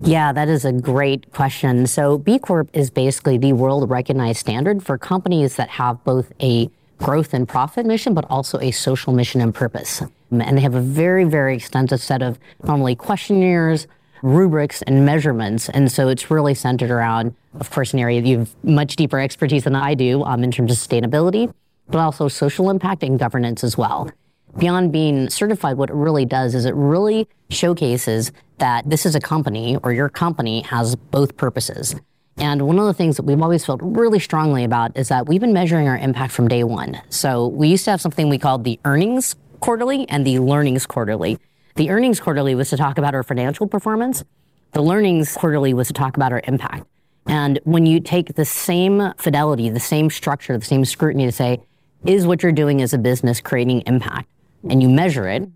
Yeah, 0.02 0.32
that 0.32 0.48
is 0.48 0.64
a 0.64 0.72
great 0.72 1.32
question. 1.34 1.86
So, 1.86 2.18
B 2.18 2.40
Corp 2.40 2.70
is 2.74 2.90
basically 2.90 3.38
the 3.38 3.54
world 3.54 3.90
recognized 3.90 4.40
standard 4.40 4.82
for 4.82 4.98
companies 4.98 5.58
that 5.58 5.70
have 5.70 6.02
both 6.06 6.32
a 6.42 6.70
growth 7.00 7.34
and 7.34 7.48
profit 7.48 7.86
mission, 7.86 8.14
but 8.14 8.26
also 8.30 8.60
a 8.60 8.72
social 8.72 9.14
mission 9.14 9.42
and 9.42 9.54
purpose. 9.54 10.02
And 10.32 10.58
they 10.58 10.62
have 10.62 10.76
a 10.76 10.82
very, 10.82 11.26
very 11.26 11.56
extensive 11.56 12.02
set 12.02 12.22
of 12.22 12.40
normally 12.64 12.96
questionnaires, 12.96 13.88
rubrics 14.22 14.82
and 14.84 15.06
measurements. 15.06 15.70
And 15.70 15.92
so 15.92 16.08
it's 16.08 16.30
really 16.32 16.54
centered 16.54 16.92
around, 16.92 17.36
of 17.60 17.70
course, 17.70 17.94
an 17.94 18.00
area 18.00 18.22
you 18.22 18.40
have 18.40 18.56
much 18.64 18.96
deeper 18.96 19.20
expertise 19.20 19.64
than 19.64 19.76
I 19.76 19.96
do 19.96 20.24
um, 20.24 20.44
in 20.44 20.52
terms 20.52 20.72
of 20.72 20.78
sustainability, 20.78 21.54
but 21.88 22.00
also 22.00 22.28
social 22.28 22.70
impact 22.70 23.04
and 23.04 23.18
governance 23.18 23.64
as 23.64 23.78
well. 23.78 24.12
Beyond 24.60 24.92
being 24.92 25.30
certified, 25.30 25.78
what 25.78 25.90
it 25.90 25.96
really 25.96 26.26
does 26.26 26.54
is 26.54 26.66
it 26.66 26.76
really 26.76 27.30
showcases 27.50 28.34
that 28.58 28.90
this 28.90 29.06
is 29.06 29.16
a 29.16 29.22
company 29.22 29.78
or 29.84 29.94
your 29.94 30.10
company 30.10 30.64
has 30.64 30.98
both 30.98 31.38
purposes. 31.38 31.96
And 32.36 32.68
one 32.68 32.78
of 32.78 32.86
the 32.86 32.94
things 32.94 33.16
that 33.16 33.24
we've 33.24 33.42
always 33.42 33.66
felt 33.66 33.80
really 33.82 34.20
strongly 34.20 34.66
about 34.66 34.98
is 34.98 35.08
that 35.08 35.28
we've 35.28 35.40
been 35.40 35.54
measuring 35.54 35.88
our 35.88 35.98
impact 35.98 36.34
from 36.34 36.50
day 36.50 36.66
one. 36.66 37.02
So 37.10 37.48
we 37.48 37.70
used 37.70 37.86
to 37.86 37.92
have 37.92 38.02
something 38.02 38.28
we 38.28 38.38
called 38.38 38.66
the 38.66 38.78
earnings 38.84 39.38
quarterly 39.62 40.08
and 40.10 40.28
the 40.28 40.40
learnings 40.40 40.86
quarterly. 40.86 41.40
The 41.76 41.90
earnings 41.90 42.20
quarterly 42.20 42.54
was 42.54 42.70
to 42.72 42.78
talk 42.78 42.98
about 42.98 43.16
our 43.16 43.24
financial 43.24 43.66
performance. 43.66 44.26
The 44.74 44.82
learnings 44.82 45.34
quarterly 45.36 45.74
was 45.74 45.88
to 45.88 45.94
talk 45.94 46.18
about 46.18 46.34
our 46.34 46.42
impact. 46.46 46.86
And 47.28 47.62
when 47.64 47.86
you 47.86 48.02
take 48.02 48.36
the 48.36 48.44
same 48.44 49.14
fidelity, 49.18 49.70
the 49.70 49.80
same 49.80 50.10
structure, 50.10 50.58
the 50.58 50.66
same 50.66 50.84
scrutiny 50.84 51.26
to 51.28 51.32
say, 51.32 51.62
is 52.06 52.28
what 52.28 52.44
you're 52.44 52.52
doing 52.52 52.82
as 52.82 52.94
a 52.94 52.98
business 52.98 53.40
creating 53.40 53.84
impact? 53.86 54.28
And 54.68 54.82
you 54.82 54.90
measure 54.90 55.28
it. 55.28 55.48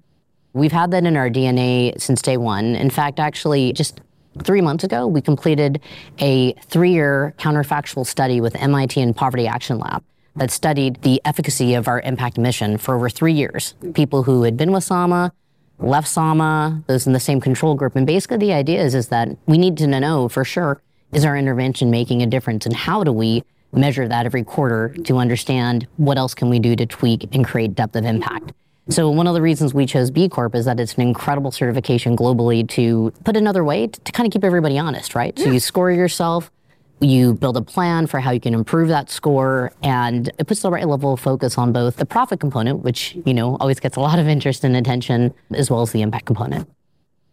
We've 0.53 0.72
had 0.72 0.91
that 0.91 1.05
in 1.05 1.17
our 1.17 1.29
DNA 1.29 2.00
since 2.00 2.22
day 2.22 2.38
one. 2.38 2.75
In 2.75 2.89
fact, 2.89 3.19
actually, 3.19 3.74
just 3.74 4.01
three 4.43 4.62
months 4.62 4.83
ago, 4.83 5.07
we 5.07 5.22
completed 5.22 5.81
a 6.19 6.53
three 6.67 6.91
year 6.91 7.33
counterfactual 7.38 8.05
study 8.05 8.39
with 8.39 8.55
MIT 8.55 9.00
and 9.01 9.15
Poverty 9.15 9.48
Action 9.48 9.79
Lab 9.79 10.03
that 10.36 10.51
studied 10.51 11.01
the 11.01 11.22
efficacy 11.25 11.74
of 11.74 11.88
our 11.88 12.01
impact 12.01 12.38
mission 12.38 12.77
for 12.77 12.95
over 12.95 13.10
three 13.10 13.33
years. 13.33 13.75
People 13.93 14.24
who 14.24 14.43
had 14.43 14.57
been 14.57 14.72
with 14.72 14.83
SAMA, 14.83 15.31
left 15.79 16.07
SAMA, 16.07 16.83
those 16.88 17.05
in 17.05 17.13
the 17.13 17.19
same 17.19 17.39
control 17.39 17.75
group. 17.75 17.95
And 17.95 18.07
basically 18.07 18.38
the 18.38 18.53
idea 18.53 18.81
is, 18.81 18.95
is 18.95 19.10
that 19.10 19.29
we 19.45 19.57
need 19.57 19.77
to 19.77 19.88
know 19.88 20.27
for 20.29 20.43
sure, 20.43 20.81
is 21.12 21.25
our 21.25 21.38
intervention 21.38 21.91
making 21.91 22.24
a 22.24 22.25
difference? 22.25 22.65
And 22.65 22.75
how 22.75 23.03
do 23.03 23.12
we 23.12 23.43
measure 23.72 24.07
that 24.07 24.25
every 24.25 24.43
quarter 24.43 24.89
to 25.03 25.17
understand 25.17 25.88
what 25.98 26.17
else 26.17 26.33
can 26.33 26.50
we 26.50 26.60
do 26.60 26.75
to 26.75 26.86
tweak 26.86 27.27
and 27.33 27.45
create 27.45 27.75
depth 27.75 27.95
of 27.95 28.05
impact? 28.05 28.53
So 28.90 29.10
one 29.10 29.28
of 29.28 29.34
the 29.34 29.42
reasons 29.42 29.74
we 29.74 29.86
chose 29.86 30.12
B 30.12 30.28
Corp 30.28 30.56
is 30.56 30.66
that 30.66 30.80
it's 30.80 30.96
an 30.96 31.02
incredible 31.02 31.52
certification 31.52 32.18
globally 32.18 32.68
to 32.70 33.13
put 33.24 33.38
another 33.38 33.63
way 33.63 33.88
to, 33.88 34.00
to 34.02 34.12
kind 34.12 34.28
of 34.28 34.34
keep 34.34 34.44
everybody 34.44 34.78
honest, 34.78 35.16
right? 35.16 35.34
Yeah. 35.38 35.46
So 35.46 35.52
you 35.52 35.60
score 35.60 35.90
yourself, 35.90 36.52
You 37.04 37.34
build 37.34 37.58
a 37.58 37.62
plan 37.62 38.08
for 38.08 38.20
how 38.22 38.32
you 38.32 38.40
can 38.40 38.54
improve 38.54 38.88
that 38.88 39.10
score, 39.10 39.74
and 39.84 40.32
it 40.38 40.48
puts 40.48 40.62
the 40.62 40.72
right 40.72 40.88
level 40.88 41.13
of 41.13 41.20
focus 41.20 41.58
on 41.58 41.74
both 41.74 41.98
the 41.98 42.06
profit 42.06 42.40
component, 42.40 42.80
which, 42.80 43.18
you 43.25 43.34
know, 43.34 43.58
always 43.58 43.80
gets 43.80 43.98
a 43.98 44.00
lot 44.00 44.20
of 44.20 44.28
interest 44.28 44.63
and 44.63 44.75
attention, 44.75 45.34
as 45.54 45.70
well 45.70 45.82
as 45.82 45.92
the 45.92 46.02
impact 46.02 46.25
component. 46.25 46.70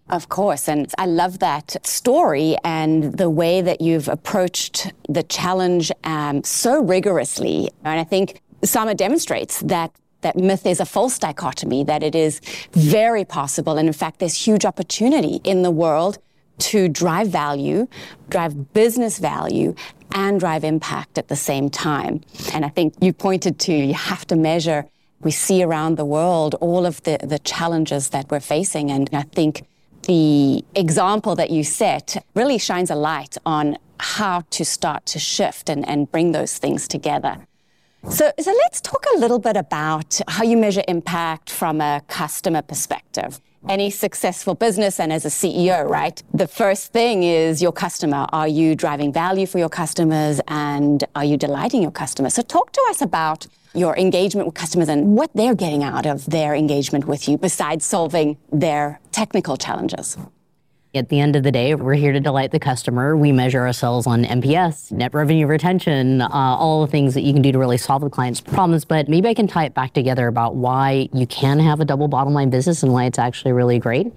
Of 0.09 0.29
course. 0.29 0.69
And 0.69 0.93
I 0.99 1.07
love 1.07 1.39
that 1.39 1.77
story 1.87 2.57
and 2.65 3.17
the 3.17 3.31
way 3.31 3.61
that 3.61 3.81
you've 3.81 4.09
approached 4.09 4.93
the 5.09 5.23
challenge 5.23 5.93
um, 6.03 6.43
so 6.43 6.83
rigorously. 6.83 7.71
And 7.85 8.01
I 8.01 8.05
think 8.05 8.43
Sama 8.65 8.97
demonstrates 8.97 9.61
that 9.61 9.93
that 10.23 10.37
myth 10.37 10.67
is 10.67 10.81
a 10.81 10.85
false 10.85 11.19
dichotomy, 11.19 11.85
that 11.85 12.03
it 12.03 12.15
is 12.15 12.41
very 12.73 13.25
possible. 13.25 13.79
And 13.79 13.89
in 13.89 13.93
fact, 13.93 14.19
there's 14.19 14.47
huge 14.47 14.65
opportunity 14.65 15.41
in 15.45 15.63
the 15.63 15.71
world 15.71 16.19
to 16.59 16.89
drive 16.89 17.29
value, 17.29 17.89
drive 18.29 18.73
business 18.73 19.19
value, 19.19 19.75
and 20.13 20.41
drive 20.41 20.65
impact 20.65 21.19
at 21.19 21.29
the 21.29 21.37
same 21.37 21.71
time. 21.71 22.21
And 22.53 22.65
I 22.65 22.69
think 22.69 22.95
you 23.01 23.13
pointed 23.13 23.59
to 23.61 23.73
you 23.73 23.95
have 23.95 24.27
to 24.27 24.37
measure. 24.37 24.87
We 25.21 25.31
see 25.31 25.63
around 25.63 25.97
the 25.97 26.05
world 26.05 26.55
all 26.61 26.87
of 26.87 27.03
the, 27.03 27.19
the 27.23 27.39
challenges 27.39 28.11
that 28.11 28.31
we're 28.31 28.41
facing. 28.41 28.91
And 28.91 29.09
I 29.13 29.23
think 29.23 29.67
the 30.03 30.65
example 30.75 31.35
that 31.37 31.51
you 31.51 31.63
set 31.65 32.25
really 32.35 32.59
shines 32.59 32.91
a 32.91 32.95
light 32.95 33.37
on 33.45 33.79
how 33.99 34.43
to 34.51 34.65
start 34.65 35.07
to 35.07 35.19
shift 35.19 35.69
and, 35.69 35.87
and 35.87 36.11
bring 36.11 36.33
those 36.33 36.59
things 36.59 36.89
together. 36.89 37.47
So, 38.09 38.33
so 38.41 38.53
let's 38.53 38.81
talk 38.81 39.05
a 39.15 39.19
little 39.19 39.39
bit 39.39 39.57
about 39.57 40.21
how 40.27 40.43
you 40.43 40.57
measure 40.57 40.83
impact 40.89 41.51
from 41.51 41.81
a 41.83 42.01
customer 42.09 42.63
perspective. 42.63 43.41
Any 43.69 43.91
successful 43.91 44.55
business 44.55 44.99
and 44.99 45.13
as 45.13 45.27
a 45.27 45.29
CEO, 45.29 45.87
right? 45.87 46.23
The 46.33 46.49
first 46.49 46.93
thing 46.93 47.23
is 47.25 47.61
your 47.61 47.73
customer. 47.73 48.27
Are 48.33 48.49
you 48.49 48.75
driving 48.75 49.13
value 49.13 49.47
for 49.47 49.59
your 49.59 49.69
customers 49.69 50.41
and 50.49 51.05
are 51.15 51.25
you 51.25 51.37
delighting 51.37 51.83
your 51.83 51.91
customers? 51.91 52.35
So 52.35 52.43
talk 52.43 52.73
to 52.73 52.83
us 52.89 53.03
about 53.03 53.47
your 53.75 53.97
engagement 53.99 54.47
with 54.47 54.55
customers 54.55 54.89
and 54.89 55.15
what 55.15 55.31
they're 55.35 55.55
getting 55.55 55.85
out 55.85 56.07
of 56.07 56.25
their 56.25 56.55
engagement 56.55 57.05
with 57.05 57.29
you 57.29 57.37
besides 57.37 57.85
solving 57.85 58.39
their 58.51 58.99
technical 59.13 59.59
challenges. 59.59 60.17
At 60.93 61.09
the 61.09 61.21
end 61.21 61.37
of 61.37 61.45
the 61.45 61.53
day, 61.53 61.73
we're 61.77 61.95
here 61.95 62.13
to 62.13 62.19
delight 62.19 62.51
the 62.51 62.59
customer. 62.59 63.17
We 63.17 63.31
measure 63.31 63.65
ourselves 63.65 64.09
on 64.09 64.25
NPS, 64.25 64.91
net 64.91 65.15
revenue 65.15 65.47
retention, 65.47 66.21
uh, 66.21 66.29
all 66.33 66.85
the 66.85 66.91
things 66.91 67.15
that 67.15 67.21
you 67.21 67.33
can 67.33 67.43
do 67.43 67.53
to 67.53 67.61
really 67.61 67.77
solve 67.77 68.03
the 68.03 68.11
client's 68.11 68.41
problems. 68.41 68.85
But 68.85 69.09
maybe 69.09 69.29
I 69.29 69.35
can 69.35 69.47
tie 69.47 69.67
it 69.67 69.73
back 69.73 69.95
together 69.95 70.27
about 70.27 70.57
why 70.57 71.09
you 71.13 71.29
can 71.29 71.61
have 71.61 71.79
a 71.79 71.85
double 71.85 72.09
bottom 72.09 72.35
line 72.35 72.51
business 72.51 72.83
and 72.83 72.93
why 72.93 73.05
it's 73.05 73.21
actually 73.21 73.53
really 73.53 73.79
great. 73.79 74.13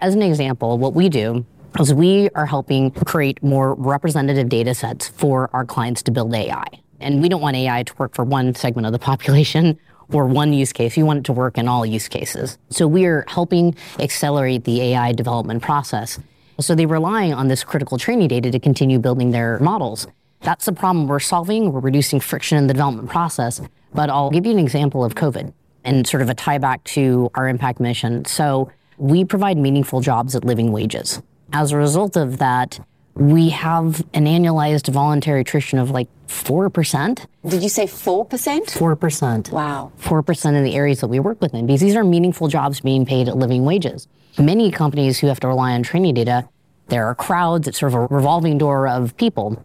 As 0.00 0.16
an 0.16 0.22
example, 0.22 0.78
what 0.78 0.94
we 0.94 1.08
do 1.08 1.46
is 1.78 1.94
we 1.94 2.28
are 2.30 2.46
helping 2.46 2.90
create 2.90 3.40
more 3.40 3.74
representative 3.74 4.48
data 4.48 4.74
sets 4.74 5.06
for 5.06 5.48
our 5.52 5.64
clients 5.64 6.02
to 6.02 6.10
build 6.10 6.34
AI. 6.34 6.64
And 6.98 7.22
we 7.22 7.28
don't 7.28 7.40
want 7.40 7.54
AI 7.54 7.84
to 7.84 7.94
work 7.98 8.16
for 8.16 8.24
one 8.24 8.52
segment 8.56 8.84
of 8.84 8.92
the 8.92 8.98
population 8.98 9.78
or 10.12 10.26
one 10.26 10.52
use 10.52 10.72
case. 10.72 10.96
You 10.96 11.06
want 11.06 11.20
it 11.20 11.24
to 11.24 11.32
work 11.32 11.58
in 11.58 11.68
all 11.68 11.84
use 11.84 12.08
cases. 12.08 12.58
So 12.70 12.86
we 12.86 13.06
are 13.06 13.24
helping 13.28 13.74
accelerate 13.98 14.64
the 14.64 14.80
AI 14.82 15.12
development 15.12 15.62
process. 15.62 16.18
So 16.60 16.74
they're 16.74 16.88
relying 16.88 17.34
on 17.34 17.48
this 17.48 17.64
critical 17.64 17.98
training 17.98 18.28
data 18.28 18.50
to 18.50 18.58
continue 18.58 18.98
building 18.98 19.30
their 19.30 19.58
models. 19.58 20.06
That's 20.40 20.64
the 20.66 20.72
problem 20.72 21.06
we're 21.06 21.20
solving. 21.20 21.72
We're 21.72 21.80
reducing 21.80 22.20
friction 22.20 22.56
in 22.56 22.66
the 22.66 22.74
development 22.74 23.10
process. 23.10 23.60
But 23.94 24.10
I'll 24.10 24.30
give 24.30 24.46
you 24.46 24.52
an 24.52 24.58
example 24.58 25.04
of 25.04 25.14
COVID 25.14 25.52
and 25.84 26.06
sort 26.06 26.22
of 26.22 26.28
a 26.28 26.34
tie 26.34 26.58
back 26.58 26.82
to 26.84 27.30
our 27.34 27.48
impact 27.48 27.80
mission. 27.80 28.24
So 28.24 28.70
we 28.98 29.24
provide 29.24 29.56
meaningful 29.58 30.00
jobs 30.00 30.34
at 30.34 30.44
living 30.44 30.72
wages. 30.72 31.22
As 31.52 31.72
a 31.72 31.76
result 31.76 32.16
of 32.16 32.38
that, 32.38 32.80
we 33.16 33.48
have 33.48 34.04
an 34.12 34.26
annualized 34.26 34.88
voluntary 34.88 35.40
attrition 35.40 35.78
of 35.78 35.90
like 35.90 36.08
4%. 36.28 37.26
Did 37.48 37.62
you 37.62 37.68
say 37.70 37.86
4%? 37.86 38.28
4%. 38.28 39.50
Wow. 39.50 39.90
4% 40.00 40.54
in 40.54 40.64
the 40.64 40.74
areas 40.74 41.00
that 41.00 41.08
we 41.08 41.18
work 41.18 41.40
within 41.40 41.66
because 41.66 41.80
these 41.80 41.96
are 41.96 42.04
meaningful 42.04 42.48
jobs 42.48 42.80
being 42.80 43.06
paid 43.06 43.28
at 43.28 43.36
living 43.36 43.64
wages. 43.64 44.06
Many 44.38 44.70
companies 44.70 45.18
who 45.18 45.28
have 45.28 45.40
to 45.40 45.48
rely 45.48 45.72
on 45.72 45.82
training 45.82 46.14
data, 46.14 46.46
there 46.88 47.06
are 47.06 47.14
crowds, 47.14 47.66
it's 47.66 47.80
sort 47.80 47.94
of 47.94 47.98
a 47.98 48.14
revolving 48.14 48.58
door 48.58 48.86
of 48.86 49.16
people. 49.16 49.64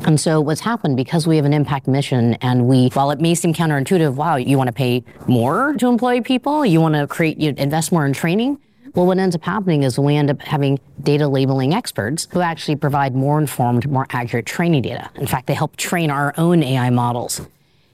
And 0.00 0.20
so 0.20 0.40
what's 0.40 0.60
happened 0.60 0.96
because 0.96 1.26
we 1.26 1.36
have 1.36 1.44
an 1.44 1.52
impact 1.52 1.88
mission 1.88 2.34
and 2.34 2.68
we, 2.68 2.88
while 2.90 3.10
it 3.10 3.20
may 3.20 3.34
seem 3.34 3.52
counterintuitive, 3.52 4.14
wow, 4.14 4.36
you 4.36 4.56
want 4.56 4.68
to 4.68 4.72
pay 4.72 5.02
more 5.26 5.74
to 5.74 5.88
employ 5.88 6.20
people, 6.20 6.64
you 6.64 6.80
want 6.80 6.94
to 6.94 7.08
create, 7.08 7.38
you 7.38 7.54
invest 7.56 7.90
more 7.90 8.06
in 8.06 8.12
training. 8.12 8.58
Well, 8.94 9.06
what 9.06 9.18
ends 9.18 9.34
up 9.34 9.42
happening 9.42 9.82
is 9.82 9.98
we 9.98 10.14
end 10.14 10.30
up 10.30 10.40
having 10.40 10.78
data 11.02 11.26
labeling 11.26 11.74
experts 11.74 12.28
who 12.30 12.40
actually 12.40 12.76
provide 12.76 13.14
more 13.16 13.40
informed, 13.40 13.90
more 13.90 14.06
accurate 14.10 14.46
training 14.46 14.82
data. 14.82 15.10
In 15.16 15.26
fact, 15.26 15.48
they 15.48 15.54
help 15.54 15.74
train 15.76 16.10
our 16.10 16.32
own 16.38 16.62
AI 16.62 16.90
models. 16.90 17.40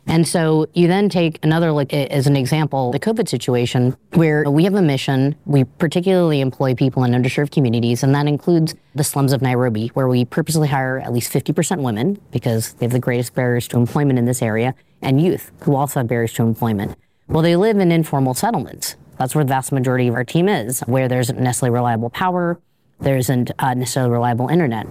And 0.06 0.26
so 0.28 0.66
you 0.74 0.88
then 0.88 1.08
take 1.08 1.38
another, 1.42 1.72
like, 1.72 1.94
as 1.94 2.26
an 2.26 2.36
example, 2.36 2.90
the 2.90 2.98
COVID 2.98 3.28
situation, 3.28 3.96
where 4.12 4.50
we 4.50 4.64
have 4.64 4.74
a 4.74 4.82
mission. 4.82 5.36
We 5.46 5.64
particularly 5.64 6.40
employ 6.40 6.74
people 6.74 7.04
in 7.04 7.12
underserved 7.12 7.52
communities, 7.52 8.02
and 8.02 8.14
that 8.14 8.26
includes 8.26 8.74
the 8.94 9.04
slums 9.04 9.32
of 9.32 9.40
Nairobi, 9.40 9.88
where 9.88 10.08
we 10.08 10.24
purposely 10.24 10.68
hire 10.68 10.98
at 10.98 11.12
least 11.12 11.32
50% 11.32 11.82
women 11.82 12.20
because 12.30 12.74
they 12.74 12.86
have 12.86 12.92
the 12.92 12.98
greatest 12.98 13.34
barriers 13.34 13.68
to 13.68 13.78
employment 13.78 14.18
in 14.18 14.24
this 14.24 14.42
area, 14.42 14.74
and 15.00 15.22
youth 15.22 15.52
who 15.60 15.76
also 15.76 16.00
have 16.00 16.08
barriers 16.08 16.32
to 16.34 16.42
employment. 16.42 16.96
Well, 17.28 17.42
they 17.42 17.54
live 17.56 17.78
in 17.78 17.92
informal 17.92 18.34
settlements. 18.34 18.96
That's 19.20 19.34
where 19.34 19.44
the 19.44 19.50
vast 19.50 19.70
majority 19.70 20.08
of 20.08 20.14
our 20.14 20.24
team 20.24 20.48
is, 20.48 20.80
where 20.86 21.06
there 21.06 21.20
isn't 21.20 21.38
necessarily 21.38 21.74
reliable 21.74 22.08
power, 22.08 22.58
there 23.00 23.18
isn't 23.18 23.50
uh, 23.58 23.74
necessarily 23.74 24.10
reliable 24.10 24.48
internet. 24.48 24.86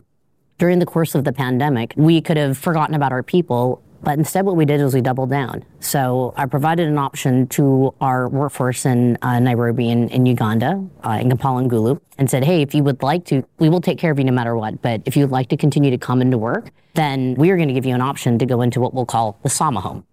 During 0.59 0.77
the 0.77 0.85
course 0.85 1.15
of 1.15 1.23
the 1.23 1.33
pandemic, 1.33 1.95
we 1.97 2.21
could 2.21 2.37
have 2.37 2.55
forgotten 2.55 2.93
about 2.93 3.11
our 3.11 3.23
people, 3.23 3.81
but 4.03 4.19
instead 4.19 4.45
what 4.45 4.55
we 4.55 4.65
did 4.65 4.83
was 4.83 4.93
we 4.93 5.01
doubled 5.01 5.31
down. 5.31 5.65
So 5.79 6.35
I 6.37 6.45
provided 6.45 6.87
an 6.87 6.99
option 6.99 7.47
to 7.47 7.95
our 8.01 8.29
workforce 8.29 8.85
in 8.85 9.17
uh, 9.23 9.39
Nairobi 9.39 9.89
and 9.89 10.11
in, 10.11 10.27
Uganda, 10.27 10.87
uh, 11.03 11.17
in 11.19 11.29
Kampala 11.29 11.61
and 11.61 11.71
Gulu, 11.71 11.99
and 12.19 12.29
said, 12.29 12.43
hey, 12.43 12.61
if 12.61 12.75
you 12.75 12.83
would 12.83 13.01
like 13.01 13.25
to, 13.25 13.43
we 13.57 13.67
will 13.67 13.81
take 13.81 13.97
care 13.97 14.11
of 14.11 14.19
you 14.19 14.25
no 14.25 14.31
matter 14.31 14.55
what, 14.55 14.79
but 14.83 15.01
if 15.05 15.17
you 15.17 15.23
would 15.23 15.31
like 15.31 15.49
to 15.49 15.57
continue 15.57 15.89
to 15.89 15.97
come 15.97 16.21
into 16.21 16.37
work, 16.37 16.69
then 16.93 17.33
we 17.33 17.49
are 17.49 17.55
going 17.55 17.67
to 17.67 17.73
give 17.73 17.87
you 17.87 17.95
an 17.95 18.01
option 18.01 18.37
to 18.37 18.45
go 18.45 18.61
into 18.61 18.79
what 18.79 18.93
we'll 18.93 19.07
call 19.07 19.39
the 19.41 19.49
Sama 19.49 19.81
home. 19.81 20.05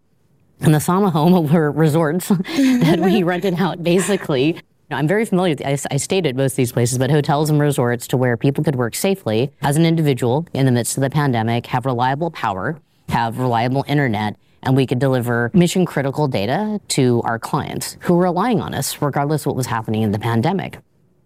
And 0.60 0.74
the 0.74 0.80
Sama 0.80 1.10
home 1.10 1.52
were 1.52 1.70
resorts 1.70 2.28
that 2.28 3.00
we 3.00 3.22
rented 3.22 3.54
out 3.54 3.82
basically. 3.82 4.60
I'm 4.90 5.08
very 5.08 5.24
familiar 5.24 5.56
with, 5.56 5.66
I, 5.66 5.94
I 5.94 5.96
stayed 5.96 6.26
at 6.26 6.36
most 6.36 6.52
of 6.52 6.56
these 6.56 6.72
places, 6.72 6.98
but 6.98 7.10
hotels 7.10 7.50
and 7.50 7.60
resorts 7.60 8.06
to 8.08 8.16
where 8.16 8.36
people 8.36 8.62
could 8.62 8.76
work 8.76 8.94
safely 8.94 9.50
as 9.62 9.76
an 9.76 9.84
individual 9.84 10.46
in 10.52 10.64
the 10.64 10.72
midst 10.72 10.96
of 10.96 11.02
the 11.02 11.10
pandemic, 11.10 11.66
have 11.66 11.84
reliable 11.86 12.30
power, 12.30 12.80
have 13.08 13.38
reliable 13.38 13.84
internet, 13.88 14.36
and 14.62 14.76
we 14.76 14.86
could 14.86 15.00
deliver 15.00 15.50
mission 15.54 15.86
critical 15.86 16.28
data 16.28 16.80
to 16.88 17.20
our 17.24 17.38
clients 17.38 17.96
who 18.00 18.14
were 18.14 18.24
relying 18.24 18.60
on 18.60 18.74
us 18.74 19.00
regardless 19.02 19.42
of 19.42 19.46
what 19.46 19.56
was 19.56 19.66
happening 19.66 20.02
in 20.02 20.12
the 20.12 20.18
pandemic. 20.18 20.78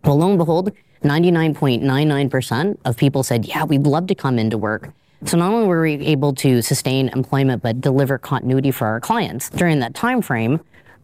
Well, 0.04 0.16
lo 0.18 0.28
and 0.30 0.38
behold, 0.38 0.72
99.99% 1.02 2.78
of 2.84 2.96
people 2.96 3.22
said, 3.22 3.44
yeah, 3.46 3.64
we'd 3.64 3.82
love 3.82 4.06
to 4.08 4.14
come 4.14 4.38
into 4.38 4.58
work. 4.58 4.90
So 5.24 5.36
not 5.36 5.52
only 5.52 5.66
were 5.66 5.82
we 5.82 5.94
able 6.06 6.34
to 6.36 6.62
sustain 6.62 7.08
employment 7.10 7.62
but 7.62 7.80
deliver 7.80 8.16
continuity 8.18 8.70
for 8.70 8.86
our 8.86 9.00
clients 9.00 9.50
during 9.50 9.80
that 9.80 9.94
time 9.94 10.22
frame, 10.22 10.60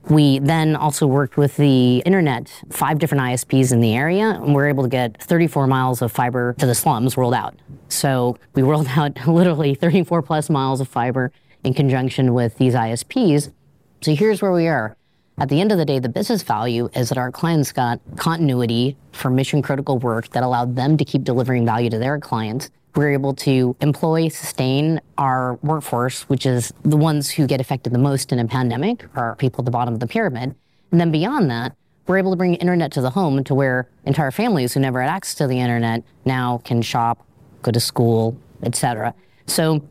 we 0.08 0.38
then 0.38 0.76
also 0.76 1.06
worked 1.06 1.36
with 1.36 1.56
the 1.56 1.98
internet, 1.98 2.62
five 2.70 2.98
different 2.98 3.22
ISPs 3.24 3.72
in 3.72 3.80
the 3.80 3.94
area, 3.94 4.30
and 4.30 4.48
we 4.48 4.54
were 4.54 4.68
able 4.68 4.84
to 4.84 4.88
get 4.88 5.20
34 5.20 5.66
miles 5.66 6.00
of 6.00 6.12
fiber 6.12 6.54
to 6.58 6.66
the 6.66 6.74
slums 6.74 7.16
rolled 7.16 7.34
out. 7.34 7.56
So 7.88 8.38
we 8.54 8.62
rolled 8.62 8.88
out 8.88 9.26
literally 9.26 9.74
34 9.74 10.22
plus 10.22 10.48
miles 10.48 10.80
of 10.80 10.88
fiber 10.88 11.32
in 11.64 11.74
conjunction 11.74 12.34
with 12.34 12.56
these 12.56 12.74
ISPs. 12.74 13.52
So 14.00 14.14
here's 14.14 14.40
where 14.40 14.52
we 14.52 14.68
are. 14.68 14.96
At 15.38 15.50
the 15.50 15.60
end 15.60 15.72
of 15.72 15.76
the 15.76 15.84
day, 15.84 15.98
the 15.98 16.08
business 16.08 16.42
value 16.42 16.88
is 16.94 17.10
that 17.10 17.18
our 17.18 17.30
clients 17.30 17.72
got 17.72 18.00
continuity 18.16 18.96
for 19.12 19.28
mission 19.28 19.60
critical 19.60 19.98
work 19.98 20.30
that 20.30 20.42
allowed 20.42 20.76
them 20.76 20.96
to 20.96 21.04
keep 21.04 21.24
delivering 21.24 21.66
value 21.66 21.90
to 21.90 21.98
their 21.98 22.18
clients 22.18 22.70
we're 22.96 23.12
able 23.12 23.34
to 23.34 23.76
employ, 23.80 24.28
sustain 24.28 25.00
our 25.18 25.54
workforce, 25.62 26.22
which 26.22 26.46
is 26.46 26.72
the 26.82 26.96
ones 26.96 27.30
who 27.30 27.46
get 27.46 27.60
affected 27.60 27.92
the 27.92 27.98
most 27.98 28.32
in 28.32 28.38
a 28.38 28.46
pandemic, 28.46 29.04
are 29.14 29.36
people 29.36 29.60
at 29.60 29.66
the 29.66 29.70
bottom 29.70 29.94
of 29.94 30.00
the 30.00 30.06
pyramid. 30.06 30.54
And 30.90 31.00
then 31.00 31.12
beyond 31.12 31.50
that, 31.50 31.76
we're 32.06 32.18
able 32.18 32.30
to 32.30 32.36
bring 32.36 32.54
internet 32.54 32.92
to 32.92 33.00
the 33.00 33.10
home 33.10 33.44
to 33.44 33.54
where 33.54 33.88
entire 34.04 34.30
families 34.30 34.72
who 34.72 34.80
never 34.80 35.00
had 35.00 35.10
access 35.10 35.34
to 35.36 35.46
the 35.46 35.60
internet 35.60 36.02
now 36.24 36.62
can 36.64 36.80
shop, 36.80 37.26
go 37.62 37.70
to 37.70 37.80
school, 37.80 38.38
etc. 38.62 39.14
So 39.46 39.82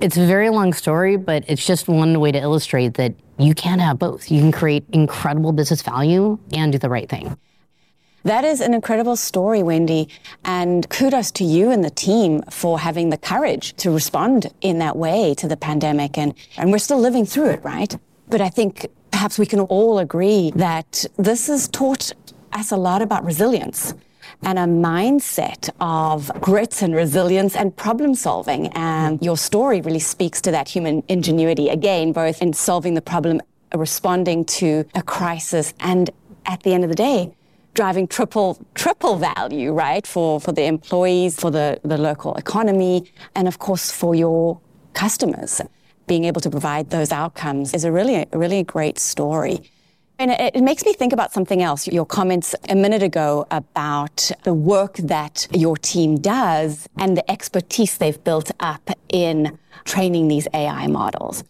it's 0.00 0.16
a 0.16 0.26
very 0.26 0.50
long 0.50 0.72
story, 0.72 1.16
but 1.16 1.44
it's 1.48 1.66
just 1.66 1.88
one 1.88 2.18
way 2.18 2.32
to 2.32 2.38
illustrate 2.38 2.94
that 2.94 3.14
you 3.38 3.54
can 3.54 3.78
have 3.80 3.98
both. 3.98 4.30
You 4.30 4.40
can 4.40 4.52
create 4.52 4.84
incredible 4.92 5.52
business 5.52 5.82
value 5.82 6.38
and 6.52 6.72
do 6.72 6.78
the 6.78 6.88
right 6.88 7.08
thing. 7.08 7.36
That 8.24 8.42
is 8.44 8.62
an 8.62 8.72
incredible 8.72 9.16
story, 9.16 9.62
Wendy. 9.62 10.08
And 10.44 10.88
kudos 10.88 11.30
to 11.32 11.44
you 11.44 11.70
and 11.70 11.84
the 11.84 11.90
team 11.90 12.42
for 12.50 12.78
having 12.78 13.10
the 13.10 13.18
courage 13.18 13.74
to 13.76 13.90
respond 13.90 14.50
in 14.62 14.78
that 14.78 14.96
way 14.96 15.34
to 15.34 15.46
the 15.46 15.58
pandemic. 15.58 16.16
And, 16.16 16.34
and 16.56 16.72
we're 16.72 16.78
still 16.78 16.98
living 16.98 17.26
through 17.26 17.50
it, 17.50 17.62
right? 17.62 17.94
But 18.28 18.40
I 18.40 18.48
think 18.48 18.86
perhaps 19.10 19.38
we 19.38 19.44
can 19.44 19.60
all 19.60 19.98
agree 19.98 20.52
that 20.56 21.04
this 21.18 21.48
has 21.48 21.68
taught 21.68 22.12
us 22.54 22.72
a 22.72 22.76
lot 22.78 23.02
about 23.02 23.24
resilience 23.24 23.92
and 24.42 24.58
a 24.58 24.62
mindset 24.62 25.68
of 25.80 26.30
grit 26.40 26.80
and 26.80 26.94
resilience 26.94 27.54
and 27.54 27.76
problem 27.76 28.14
solving. 28.14 28.68
And 28.68 29.22
your 29.22 29.36
story 29.36 29.82
really 29.82 29.98
speaks 29.98 30.40
to 30.42 30.50
that 30.50 30.68
human 30.68 31.02
ingenuity, 31.08 31.68
again, 31.68 32.12
both 32.12 32.40
in 32.40 32.54
solving 32.54 32.94
the 32.94 33.02
problem, 33.02 33.42
responding 33.74 34.46
to 34.46 34.86
a 34.94 35.02
crisis, 35.02 35.74
and 35.80 36.08
at 36.46 36.62
the 36.62 36.72
end 36.72 36.84
of 36.84 36.90
the 36.90 36.96
day, 36.96 37.34
driving 37.74 38.06
triple 38.06 38.58
triple 38.74 39.16
value, 39.16 39.72
right, 39.72 40.06
for, 40.06 40.40
for 40.40 40.52
the 40.52 40.64
employees, 40.64 41.38
for 41.38 41.50
the, 41.50 41.80
the 41.82 41.98
local 41.98 42.34
economy, 42.36 43.10
and 43.34 43.46
of 43.46 43.58
course 43.58 43.90
for 43.90 44.14
your 44.14 44.60
customers. 44.94 45.60
Being 46.06 46.24
able 46.24 46.40
to 46.40 46.50
provide 46.50 46.90
those 46.90 47.12
outcomes 47.12 47.74
is 47.74 47.84
a 47.84 47.92
really, 47.92 48.26
really 48.32 48.62
great 48.62 48.98
story. 48.98 49.70
And 50.18 50.30
it, 50.30 50.54
it, 50.54 50.62
makes 50.62 50.84
me 50.84 50.92
think 50.92 51.12
about 51.12 51.32
something 51.32 51.60
else. 51.60 51.88
Your 51.88 52.06
comments 52.06 52.54
a 52.68 52.76
minute 52.76 53.02
ago 53.02 53.46
about 53.50 54.30
the 54.44 54.54
work 54.54 54.96
that 54.98 55.48
your 55.52 55.76
team 55.76 56.16
does 56.16 56.88
and 56.96 57.16
the 57.16 57.28
expertise 57.28 57.98
they've 57.98 58.22
built 58.22 58.52
up 58.60 58.90
in 59.08 59.58
training 59.84 60.28
these 60.28 60.46
AI 60.54 60.86
models. 60.86 61.42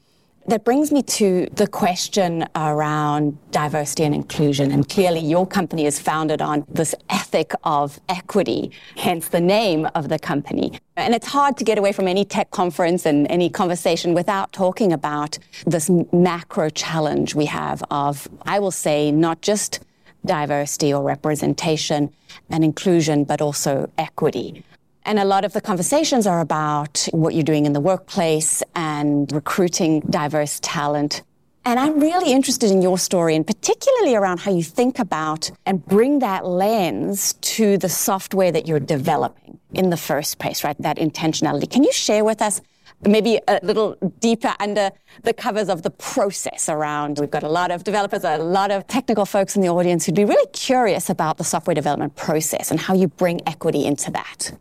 That 0.47 0.63
brings 0.63 0.93
me 0.93 1.03
to 1.03 1.49
the 1.55 1.67
question 1.67 2.45
around 2.55 3.39
diversity 3.51 4.05
and 4.05 4.15
inclusion. 4.15 4.71
And 4.73 4.87
clearly, 4.87 5.21
your 5.21 5.47
company 5.47 5.87
is 5.87 5.99
founded 5.99 6.43
on 6.43 6.67
this 6.69 6.95
ethic 7.09 7.53
of 7.65 7.99
equity, 8.11 8.71
hence 8.99 9.29
the 9.29 9.41
name 9.41 9.89
of 9.95 10.11
the 10.11 10.19
company. 10.19 10.79
And 10.97 11.15
it's 11.15 11.29
hard 11.29 11.57
to 11.57 11.65
get 11.65 11.79
away 11.79 11.93
from 11.93 12.07
any 12.07 12.27
tech 12.27 12.51
conference 12.51 13.07
and 13.07 13.27
any 13.31 13.49
conversation 13.49 14.13
without 14.13 14.53
talking 14.53 14.93
about 14.93 15.39
this 15.67 15.89
macro 16.13 16.69
challenge 16.69 17.35
we 17.35 17.47
have 17.47 17.83
of, 17.91 18.29
I 18.43 18.59
will 18.59 18.71
say, 18.71 19.11
not 19.11 19.41
just 19.41 19.81
diversity 20.27 20.93
or 20.93 21.03
representation 21.03 22.13
and 22.51 22.63
inclusion, 22.63 23.25
but 23.25 23.41
also 23.41 23.91
equity. 23.97 24.63
And 25.07 25.19
a 25.19 25.25
lot 25.25 25.45
of 25.45 25.53
the 25.53 25.61
conversations 25.61 26.27
are 26.27 26.41
about 26.41 27.07
what 27.13 27.35
you're 27.35 27.43
doing 27.43 27.67
in 27.67 27.75
the 27.75 27.81
workplace 27.81 28.63
and 28.75 29.31
recruiting 29.33 30.01
diverse 30.01 30.59
talent. 30.63 31.23
And 31.67 31.79
I'm 31.79 31.99
really 32.01 32.33
interested 32.33 32.71
in 32.71 32.83
your 32.83 32.99
story 32.99 33.35
and 33.35 33.47
particularly 33.47 34.15
around 34.15 34.41
how 34.41 34.51
you 34.51 34.63
think 34.63 34.99
about 34.99 35.51
and 35.65 35.85
bring 35.85 36.19
that 36.19 36.47
lens 36.47 37.35
to 37.35 37.79
the 37.79 37.89
software 37.89 38.53
that 38.53 38.67
you're 38.67 38.81
developing 38.81 39.59
in 39.73 39.91
the 39.91 39.97
first 39.97 40.39
place, 40.39 40.63
right? 40.63 40.77
That 40.79 40.99
intentionality. 40.99 41.71
Can 41.71 41.83
you 41.83 41.93
share 41.93 42.25
with 42.25 42.43
us 42.43 42.61
maybe 43.07 43.41
a 43.49 43.61
little 43.63 43.97
deeper 44.21 44.55
under 44.61 44.91
the 45.23 45.33
covers 45.33 45.69
of 45.69 45.83
the 45.83 45.91
process 45.91 46.69
around. 46.69 47.19
We've 47.19 47.31
got 47.31 47.43
a 47.43 47.49
lot 47.49 47.71
of 47.71 47.85
developers, 47.85 48.25
a 48.25 48.39
lot 48.39 48.71
of 48.71 48.87
technical 48.87 49.27
folks 49.27 49.57
in 49.57 49.63
the 49.63 49.69
audience 49.69 50.07
who'd 50.07 50.15
be 50.15 50.25
really 50.25 50.49
curious 50.53 51.11
about 51.11 51.39
the 51.39 51.45
software 51.45 51.75
development 51.75 52.17
process 52.17 52.71
and 52.71 52.81
how 52.81 52.95
you 52.95 53.09
bring 53.09 53.47
equity 53.47 53.85
into 53.85 54.11
that. 54.13 54.53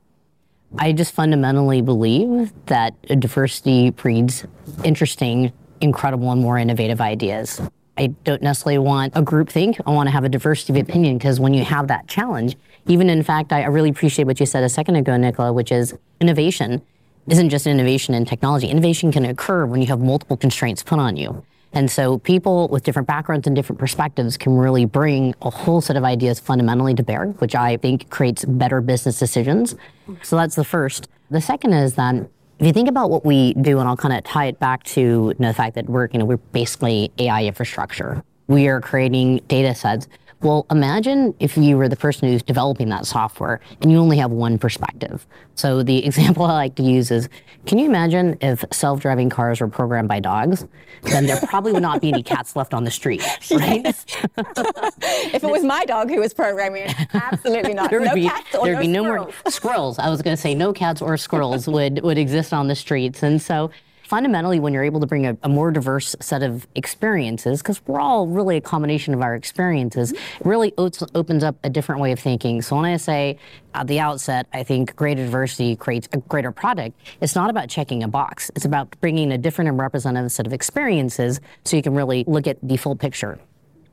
I 0.78 0.92
just 0.92 1.14
fundamentally 1.14 1.82
believe 1.82 2.52
that 2.66 3.00
diversity 3.20 3.92
breeds 3.92 4.46
interesting, 4.84 5.54
incredible, 5.82 6.32
and 6.32 6.42
more 6.42 6.58
innovative 6.58 7.00
ideas. 7.00 7.62
I 7.98 8.08
don't 8.24 8.42
necessarily 8.42 8.80
want 8.80 9.14
a 9.16 9.22
group 9.22 9.50
think. 9.50 9.80
I 9.86 9.92
want 9.92 10.08
to 10.08 10.12
have 10.12 10.24
a 10.24 10.30
diversity 10.30 10.80
of 10.80 10.90
opinion 10.90 11.18
because 11.18 11.40
when 11.40 11.54
you 11.54 11.64
have 11.64 11.88
that 11.90 12.08
challenge, 12.08 12.58
even 12.88 13.10
in 13.10 13.22
fact, 13.22 13.54
I 13.54 13.66
really 13.66 13.92
appreciate 13.92 14.26
what 14.26 14.40
you 14.40 14.46
said 14.46 14.64
a 14.64 14.70
second 14.70 14.96
ago, 14.96 15.16
Nicola, 15.16 15.54
which 15.54 15.72
is 15.72 15.96
innovation 16.20 16.82
isn't 17.28 17.50
just 17.50 17.68
innovation 17.68 18.14
in 18.14 18.26
technology. 18.26 18.68
Innovation 18.68 19.12
can 19.12 19.26
occur 19.26 19.66
when 19.66 19.82
you 19.82 19.88
have 19.88 20.00
multiple 20.00 20.36
constraints 20.36 20.84
put 20.84 21.00
on 21.00 21.16
you. 21.16 21.46
And 21.74 21.90
so 21.90 22.20
people 22.20 22.68
with 22.68 22.84
different 22.84 23.08
backgrounds 23.08 23.48
and 23.48 23.56
different 23.56 23.80
perspectives 23.80 24.38
can 24.38 24.56
really 24.56 24.86
bring 24.86 25.34
a 25.42 25.50
whole 25.50 25.82
set 25.82 25.98
of 25.98 26.04
ideas 26.04 26.40
fundamentally 26.40 26.94
to 26.94 27.04
bear, 27.04 27.28
which 27.40 27.56
I 27.56 27.78
think 27.78 28.10
creates 28.10 28.46
better 28.46 28.80
business 28.80 29.18
decisions. 29.18 29.76
So 30.22 30.36
that's 30.36 30.56
the 30.56 30.64
first. 30.64 31.10
The 31.32 31.42
second 31.42 31.74
is 31.74 31.96
that 31.96 32.16
if 32.60 32.68
you 32.68 32.74
think 32.74 32.88
about 32.88 33.10
what 33.10 33.26
we 33.26 33.56
do, 33.56 33.80
and 33.80 33.90
I'll 33.90 33.98
kind 33.98 34.14
of 34.14 34.24
tie 34.24 34.46
it 34.46 34.60
back 34.60 34.84
to 34.84 35.02
you 35.02 35.36
know, 35.40 35.48
the 35.48 35.54
fact 35.54 35.76
that 35.76 35.90
we're, 35.90 36.08
you 36.14 36.20
know, 36.20 36.26
we're 36.26 36.38
basically 36.38 37.12
AI 37.18 37.46
infrastructure. 37.46 38.24
We 38.48 38.68
are 38.68 38.80
creating 38.80 39.42
data 39.48 39.74
sets 39.74 40.08
well, 40.44 40.66
imagine 40.70 41.34
if 41.40 41.58
you 41.58 41.78
were 41.78 41.88
the 41.88 41.96
person 41.96 42.28
who's 42.28 42.44
developing 42.44 42.90
that 42.90 43.06
software 43.06 43.62
and 43.82 43.92
you 43.92 43.98
only 43.98 44.18
have 44.18 44.32
one 44.32 44.58
perspective. 44.58 45.26
So 45.56 45.84
the 45.84 46.06
example 46.06 46.46
I 46.46 46.54
like 46.54 46.76
to 46.76 46.84
use 46.84 47.12
is, 47.12 47.30
can 47.66 47.80
you 47.80 47.86
imagine 47.86 48.38
if 48.42 48.64
self-driving 48.72 49.30
cars 49.30 49.62
were 49.62 49.68
programmed 49.68 50.10
by 50.10 50.20
dogs? 50.20 50.66
Then 51.04 51.26
there 51.26 51.40
probably 51.48 51.72
would 51.72 51.82
not 51.82 52.02
be 52.02 52.10
any 52.10 52.24
cats 52.24 52.56
left 52.56 52.74
on 52.74 52.84
the 52.84 52.92
street, 52.92 53.24
right? 53.52 53.86
if 53.86 55.44
it 55.44 55.50
was 55.50 55.64
my 55.64 55.86
dog 55.86 56.10
who 56.10 56.20
was 56.20 56.34
programming 56.34 56.84
it, 56.84 56.96
absolutely 57.14 57.74
not. 57.74 57.90
there 57.90 58.00
would 58.00 58.10
no 58.10 58.16
be, 58.16 58.28
cats 58.28 58.56
or 58.56 58.66
there'd 58.66 58.78
no 58.78 58.82
be 58.82 58.88
no 58.88 59.04
more 59.04 59.32
squirrels. 59.48 59.98
I 59.98 60.10
was 60.10 60.22
going 60.22 60.36
to 60.36 60.42
say 60.42 60.54
no 60.54 60.74
cats 60.74 61.02
or 61.02 61.16
squirrels 61.18 61.68
would, 61.68 62.02
would 62.04 62.18
exist 62.18 62.54
on 62.54 62.68
the 62.68 62.76
streets. 62.76 63.24
And 63.24 63.42
so 63.42 63.72
fundamentally, 64.14 64.60
when 64.60 64.74
you're 64.76 64.84
able 64.84 65.00
to 65.00 65.08
bring 65.08 65.26
a, 65.26 65.36
a 65.42 65.50
more 65.50 65.72
diverse 65.72 66.16
set 66.20 66.44
of 66.44 66.68
experiences, 66.76 67.64
because 67.64 67.82
we're 67.88 68.00
all 68.00 68.28
really 68.28 68.58
a 68.58 68.62
combination 68.62 69.12
of 69.16 69.24
our 69.24 69.34
experiences, 69.34 70.12
it 70.12 70.46
really 70.46 70.72
opens 70.78 71.44
up 71.44 71.56
a 71.64 71.70
different 71.72 72.00
way 72.00 72.12
of 72.12 72.20
thinking. 72.20 72.62
So 72.62 72.76
when 72.76 72.86
I 72.86 72.98
say 72.98 73.40
at 73.74 73.88
the 73.88 74.00
outset, 74.00 74.46
I 74.54 74.62
think 74.62 74.96
greater 74.96 75.26
diversity 75.26 75.76
creates 75.76 76.08
a 76.14 76.20
greater 76.20 76.52
product, 76.52 76.96
it's 77.22 77.34
not 77.34 77.50
about 77.50 77.70
checking 77.70 78.04
a 78.04 78.08
box. 78.08 78.52
It's 78.56 78.66
about 78.66 78.96
bringing 79.02 79.32
a 79.32 79.38
different 79.40 79.70
and 79.70 79.80
representative 79.80 80.32
set 80.32 80.46
of 80.46 80.54
experiences 80.54 81.42
so 81.66 81.76
you 81.76 81.82
can 81.82 81.96
really 81.96 82.24
look 82.28 82.46
at 82.46 82.60
the 82.62 82.78
full 82.78 82.96
picture. 82.96 83.40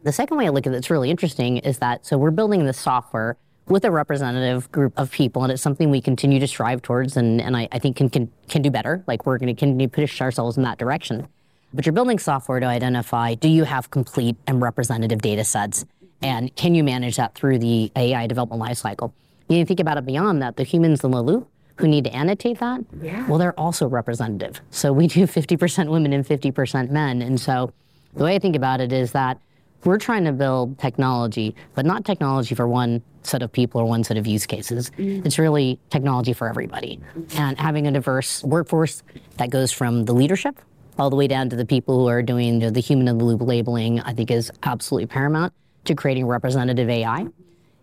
The 0.03 0.13
second 0.13 0.37
way 0.37 0.45
I 0.45 0.51
look 0.51 0.67
at 0.67 0.73
it 0.75 0.77
that's 0.77 0.91
really 0.91 1.11
interesting 1.11 1.57
is 1.57 1.79
that 1.79 2.05
so 2.05 2.19
we're 2.19 2.31
building 2.31 2.67
this 2.67 2.79
software 2.79 3.39
with 3.71 3.85
a 3.85 3.91
representative 3.91 4.71
group 4.73 4.93
of 4.97 5.11
people, 5.11 5.43
and 5.45 5.53
it's 5.53 5.63
something 5.63 5.91
we 5.91 6.01
continue 6.01 6.41
to 6.41 6.47
strive 6.47 6.83
towards, 6.83 7.17
and, 7.17 7.41
and 7.41 7.57
I, 7.57 7.69
I 7.73 7.79
think 7.79 7.97
can, 7.97 8.11
can, 8.11 8.31
can 8.49 8.63
do 8.63 8.71
better. 8.71 9.03
Like 9.07 9.25
we're 9.25 9.39
going 9.39 9.55
to 9.55 9.59
continue 9.59 9.87
to 9.87 9.91
push 9.93 10.21
ourselves 10.21 10.57
in 10.57 10.65
that 10.65 10.77
direction. 10.77 11.29
But 11.73 11.87
you're 11.87 11.93
building 11.93 12.19
software 12.19 12.59
to 12.59 12.67
identify 12.67 13.35
do 13.35 13.49
you 13.49 13.63
have 13.63 13.91
complete 13.91 14.37
and 14.47 14.61
representative 14.61 15.23
data 15.23 15.45
sets, 15.45 15.85
and 16.21 16.55
can 16.57 16.75
you 16.75 16.83
manage 16.83 17.17
that 17.17 17.35
through 17.35 17.61
the 17.61 17.93
AI 17.95 18.27
development 18.27 18.61
lifecycle? 18.61 19.13
You 19.49 19.65
think 19.65 19.81
about 19.81 19.97
it 19.97 20.05
beyond 20.05 20.43
that, 20.43 20.57
the 20.57 20.65
humans 20.65 21.03
in 21.05 21.13
the 21.13 21.23
loop 21.23 21.49
who 21.77 21.89
need 21.89 22.05
to 22.05 22.15
annotate 22.15 22.59
that, 22.59 22.85
yeah. 23.01 23.27
well, 23.27 23.39
they're 23.39 23.59
also 23.59 23.89
representative. 23.89 24.61
So 24.71 24.93
we 24.93 25.07
do 25.07 25.27
50% 25.27 25.91
women 25.91 26.13
and 26.13 26.27
50% 26.27 26.91
men. 26.91 27.23
And 27.23 27.41
so 27.41 27.73
the 28.15 28.25
way 28.25 28.35
I 28.35 28.39
think 28.39 28.55
about 28.55 28.81
it 28.81 28.93
is 28.93 29.13
that 29.13 29.39
we're 29.85 29.99
trying 29.99 30.25
to 30.25 30.33
build 30.33 30.79
technology, 30.79 31.55
but 31.75 31.87
not 31.87 32.05
technology 32.05 32.55
for 32.55 32.67
one 32.67 33.03
set 33.23 33.43
of 33.43 33.53
people 33.53 33.81
or 33.81 33.85
one 33.85 34.05
set 34.05 34.17
of 34.17 34.27
use 34.27 34.47
cases. 34.47 34.91
Mm. 34.99 35.25
It's 35.27 35.39
really 35.39 35.79
technology 35.91 36.33
for 36.33 36.49
everybody. 36.49 37.01
And 37.37 37.59
having 37.59 37.87
a 37.87 37.93
diverse 37.93 38.43
workforce 38.43 39.03
that 39.37 39.51
goes 39.51 39.73
from 39.73 40.05
the 40.05 40.13
leadership 40.13 40.59
all 40.99 41.11
the 41.11 41.17
way 41.17 41.27
down 41.27 41.49
to 41.51 41.57
the 41.57 41.67
people 41.67 41.99
who 41.99 42.09
are 42.09 42.23
doing 42.23 42.59
the, 42.59 42.71
the 42.71 42.81
human 42.81 43.09
in 43.09 43.19
the 43.19 43.25
loop 43.25 43.41
labeling, 43.41 44.01
I 44.01 44.13
think 44.13 44.31
is 44.31 44.51
absolutely 44.63 45.07
paramount 45.07 45.53
to 45.85 45.95
creating 45.95 46.27
representative 46.27 46.89
AI. 46.89 47.27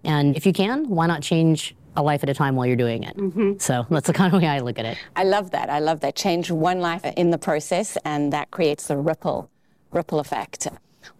And 0.03 0.35
if 0.35 0.45
you 0.45 0.53
can, 0.53 0.87
why 0.89 1.07
not 1.07 1.21
change 1.21 1.75
a 1.95 2.03
life 2.03 2.21
at 2.21 2.29
a 2.29 2.33
time 2.33 2.55
while 2.55 2.67
you're 2.67 2.75
doing 2.75 3.03
it. 3.03 3.17
Mm-hmm. 3.17 3.53
So 3.57 3.87
that's 3.89 4.05
the 4.05 4.13
kind 4.13 4.31
of 4.31 4.39
way 4.39 4.47
I 4.47 4.59
look 4.59 4.77
at 4.77 4.85
it. 4.85 4.97
I 5.15 5.23
love 5.23 5.49
that. 5.51 5.69
I 5.71 5.79
love 5.79 6.01
that. 6.01 6.15
Change 6.15 6.51
one 6.51 6.79
life 6.79 7.03
in 7.03 7.31
the 7.31 7.39
process, 7.39 7.97
and 8.05 8.31
that 8.33 8.51
creates 8.51 8.87
the 8.87 8.97
ripple 8.97 9.49
ripple 9.91 10.19
effect 10.19 10.67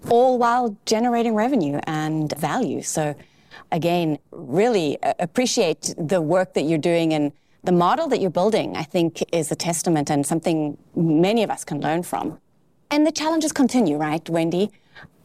all 0.10 0.38
while 0.38 0.78
generating 0.86 1.36
revenue 1.36 1.80
and 1.86 2.34
value. 2.38 2.82
So, 2.82 3.16
again, 3.72 4.20
really 4.32 5.02
uh, 5.02 5.14
appreciate 5.20 5.94
the 5.98 6.22
work 6.22 6.54
that 6.54 6.64
you're 6.64 6.78
doing 6.78 7.14
and 7.14 7.32
the 7.64 7.72
model 7.72 8.08
that 8.08 8.22
you're 8.22 8.30
building, 8.30 8.78
I 8.78 8.84
think, 8.84 9.24
is 9.34 9.52
a 9.52 9.56
testament 9.56 10.10
and 10.10 10.26
something 10.26 10.78
many 10.96 11.44
of 11.44 11.50
us 11.50 11.64
can 11.64 11.82
learn 11.82 12.04
from. 12.04 12.40
And 12.90 13.06
the 13.06 13.12
challenges 13.12 13.52
continue, 13.52 13.98
right, 13.98 14.28
Wendy? 14.30 14.72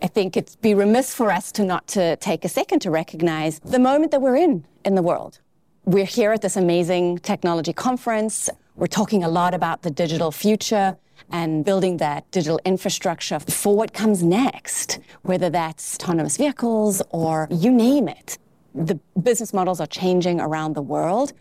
I 0.03 0.09
think 0.09 0.37
it'd 0.37 0.61
be 0.61 0.75
remiss 0.75 1.15
for 1.15 1.31
us 1.31 1.53
to 1.53 1.65
not 1.65 1.87
to 1.89 2.17
take 2.17 2.45
a 2.45 2.49
second 2.49 2.81
to 2.81 2.91
recognize 2.91 3.61
the 3.61 3.79
moment 3.79 4.11
that 4.11 4.21
we're 4.21 4.37
in 4.37 4.65
in 4.85 4.97
the 4.97 5.03
world. 5.03 5.39
We're 5.85 6.05
here 6.05 6.33
at 6.33 6.43
this 6.43 6.57
amazing 6.57 7.19
technology 7.19 7.73
conference. 7.73 8.51
We're 8.75 8.89
talking 8.89 9.23
a 9.23 9.29
lot 9.29 9.55
about 9.55 9.83
the 9.83 9.91
digital 9.91 10.33
future 10.33 10.97
and 11.31 11.65
building 11.65 11.99
that 11.99 12.31
digital 12.31 12.61
infrastructure 12.65 13.39
for 13.39 13.77
what 13.77 13.93
comes 13.93 14.23
next, 14.23 14.99
whether 15.23 15.51
that's 15.51 15.97
autonomous 15.97 16.37
vehicles 16.37 17.03
or 17.11 17.49
you 17.51 17.71
name 17.71 18.09
it. 18.09 18.39
The 18.75 18.99
business 19.23 19.53
models 19.53 19.81
are 19.81 19.87
changing 19.87 20.41
around 20.41 20.75
the 20.75 20.83
world, 20.83 21.33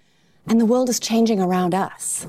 and 0.47 0.59
the 0.59 0.65
world 0.65 0.89
is 0.89 0.99
changing 0.99 1.39
around 1.39 1.73
us. 1.73 2.27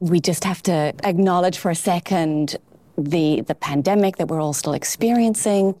We 0.00 0.20
just 0.20 0.44
have 0.44 0.62
to 0.64 0.94
acknowledge 1.04 1.58
for 1.58 1.70
a 1.70 1.74
second 1.74 2.56
the, 2.98 3.42
the 3.42 3.54
pandemic 3.54 4.16
that 4.16 4.28
we're 4.28 4.40
all 4.40 4.52
still 4.52 4.74
experiencing. 4.74 5.74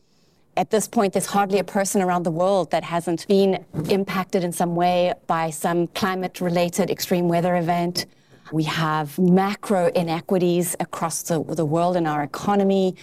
At 0.56 0.70
this 0.70 0.88
point, 0.88 1.12
there's 1.12 1.26
hardly 1.26 1.58
a 1.58 1.64
person 1.64 2.00
around 2.00 2.22
the 2.22 2.30
world 2.30 2.70
that 2.70 2.82
hasn't 2.82 3.26
been 3.28 3.64
impacted 3.90 4.42
in 4.42 4.52
some 4.52 4.74
way 4.74 5.12
by 5.26 5.50
some 5.50 5.86
climate 5.88 6.40
related 6.40 6.90
extreme 6.90 7.28
weather 7.28 7.56
event. 7.56 8.06
We 8.52 8.64
have 8.64 9.18
macro 9.18 9.88
inequities 9.88 10.76
across 10.80 11.22
the, 11.22 11.42
the 11.42 11.64
world 11.64 11.96
in 11.96 12.06
our 12.06 12.22
economy. 12.22 12.96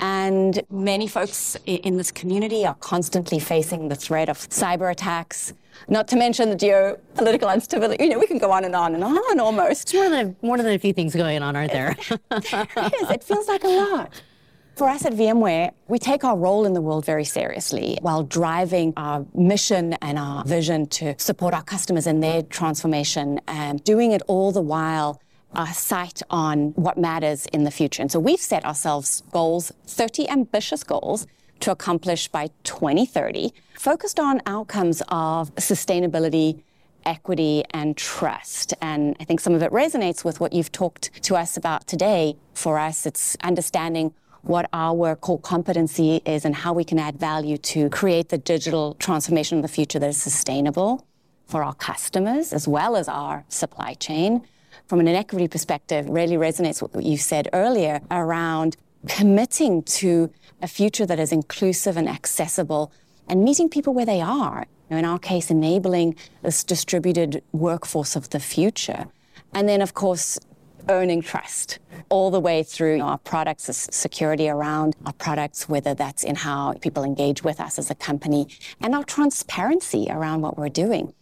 And 0.00 0.60
many 0.70 1.06
folks 1.06 1.56
in 1.66 1.96
this 1.96 2.10
community 2.10 2.66
are 2.66 2.74
constantly 2.74 3.38
facing 3.38 3.88
the 3.88 3.94
threat 3.94 4.28
of 4.28 4.38
cyber 4.48 4.90
attacks. 4.90 5.52
not 5.88 6.08
to 6.08 6.16
mention 6.16 6.50
the 6.50 6.56
geopolitical 6.56 7.52
instability. 7.54 8.04
You 8.04 8.10
know, 8.10 8.18
we 8.18 8.26
can 8.26 8.38
go 8.38 8.50
on 8.50 8.64
and 8.64 8.74
on 8.74 8.94
and 8.94 9.04
on 9.04 9.38
almost. 9.38 9.82
It's 9.82 9.94
more 9.94 10.08
than, 10.10 10.36
more 10.42 10.56
than 10.56 10.66
a 10.66 10.78
few 10.78 10.92
things 10.92 11.14
going 11.14 11.42
on, 11.42 11.54
aren't 11.54 11.72
there? 11.72 11.90
it 12.30 12.94
is. 13.02 13.10
It 13.10 13.22
feels 13.22 13.46
like 13.46 13.62
a 13.64 13.68
lot. 13.68 14.12
For 14.78 14.88
us 14.88 15.04
at 15.04 15.12
VMware, 15.12 15.72
we 15.88 15.98
take 15.98 16.22
our 16.22 16.38
role 16.38 16.64
in 16.64 16.72
the 16.72 16.80
world 16.80 17.04
very 17.04 17.24
seriously 17.24 17.98
while 18.00 18.22
driving 18.22 18.92
our 18.96 19.26
mission 19.34 19.94
and 19.94 20.16
our 20.16 20.44
vision 20.44 20.86
to 20.86 21.16
support 21.18 21.52
our 21.52 21.64
customers 21.64 22.06
in 22.06 22.20
their 22.20 22.42
transformation 22.42 23.40
and 23.48 23.82
doing 23.82 24.12
it 24.12 24.22
all 24.28 24.52
the 24.52 24.60
while 24.60 25.20
a 25.52 25.66
sight 25.66 26.22
on 26.30 26.68
what 26.76 26.96
matters 26.96 27.46
in 27.46 27.64
the 27.64 27.72
future. 27.72 28.02
And 28.02 28.12
so 28.12 28.20
we've 28.20 28.38
set 28.38 28.64
ourselves 28.64 29.24
goals, 29.32 29.72
30 29.88 30.28
ambitious 30.30 30.84
goals 30.84 31.26
to 31.58 31.72
accomplish 31.72 32.28
by 32.28 32.48
2030, 32.62 33.50
focused 33.74 34.20
on 34.20 34.40
outcomes 34.46 35.02
of 35.08 35.52
sustainability, 35.56 36.62
equity, 37.04 37.64
and 37.70 37.96
trust. 37.96 38.74
And 38.80 39.16
I 39.18 39.24
think 39.24 39.40
some 39.40 39.54
of 39.54 39.62
it 39.64 39.72
resonates 39.72 40.24
with 40.24 40.38
what 40.38 40.52
you've 40.52 40.70
talked 40.70 41.20
to 41.24 41.34
us 41.34 41.56
about 41.56 41.88
today. 41.88 42.36
For 42.54 42.78
us, 42.78 43.06
it's 43.06 43.36
understanding 43.42 44.14
what 44.42 44.68
our 44.72 45.16
core 45.16 45.40
competency 45.40 46.22
is 46.24 46.44
and 46.44 46.54
how 46.54 46.72
we 46.72 46.84
can 46.84 46.98
add 46.98 47.18
value 47.18 47.56
to 47.58 47.90
create 47.90 48.28
the 48.28 48.38
digital 48.38 48.94
transformation 48.94 49.58
of 49.58 49.62
the 49.62 49.68
future 49.68 49.98
that 49.98 50.08
is 50.08 50.20
sustainable 50.20 51.06
for 51.46 51.64
our 51.64 51.74
customers 51.74 52.52
as 52.52 52.68
well 52.68 52.96
as 52.96 53.08
our 53.08 53.44
supply 53.48 53.94
chain. 53.94 54.42
From 54.86 55.00
an 55.00 55.08
equity 55.08 55.48
perspective, 55.48 56.08
really 56.08 56.36
resonates 56.36 56.80
with 56.80 56.94
what 56.94 57.04
you 57.04 57.16
said 57.18 57.48
earlier 57.52 58.00
around 58.10 58.76
committing 59.06 59.82
to 59.82 60.30
a 60.62 60.68
future 60.68 61.06
that 61.06 61.18
is 61.18 61.32
inclusive 61.32 61.96
and 61.96 62.08
accessible 62.08 62.92
and 63.28 63.44
meeting 63.44 63.68
people 63.68 63.92
where 63.94 64.06
they 64.06 64.20
are. 64.20 64.66
In 64.90 65.04
our 65.04 65.18
case, 65.18 65.50
enabling 65.50 66.16
this 66.42 66.64
distributed 66.64 67.42
workforce 67.52 68.16
of 68.16 68.30
the 68.30 68.40
future. 68.40 69.06
And 69.52 69.68
then, 69.68 69.82
of 69.82 69.94
course, 69.94 70.38
earning 70.88 71.22
trust 71.22 71.78
all 72.08 72.30
the 72.30 72.40
way 72.40 72.62
through 72.62 73.00
our 73.00 73.18
products, 73.18 73.70
security 73.90 74.48
around 74.48 74.96
our 75.06 75.12
products, 75.12 75.68
whether 75.68 75.94
that's 75.94 76.24
in 76.24 76.34
how 76.34 76.72
people 76.74 77.04
engage 77.04 77.42
with 77.44 77.60
us 77.60 77.78
as 77.78 77.90
a 77.90 77.94
company, 77.94 78.46
and 78.80 78.94
our 78.94 79.04
transparency 79.04 80.06
around 80.10 80.40
what 80.40 80.56
we're 80.56 80.68
doing. 80.68 81.12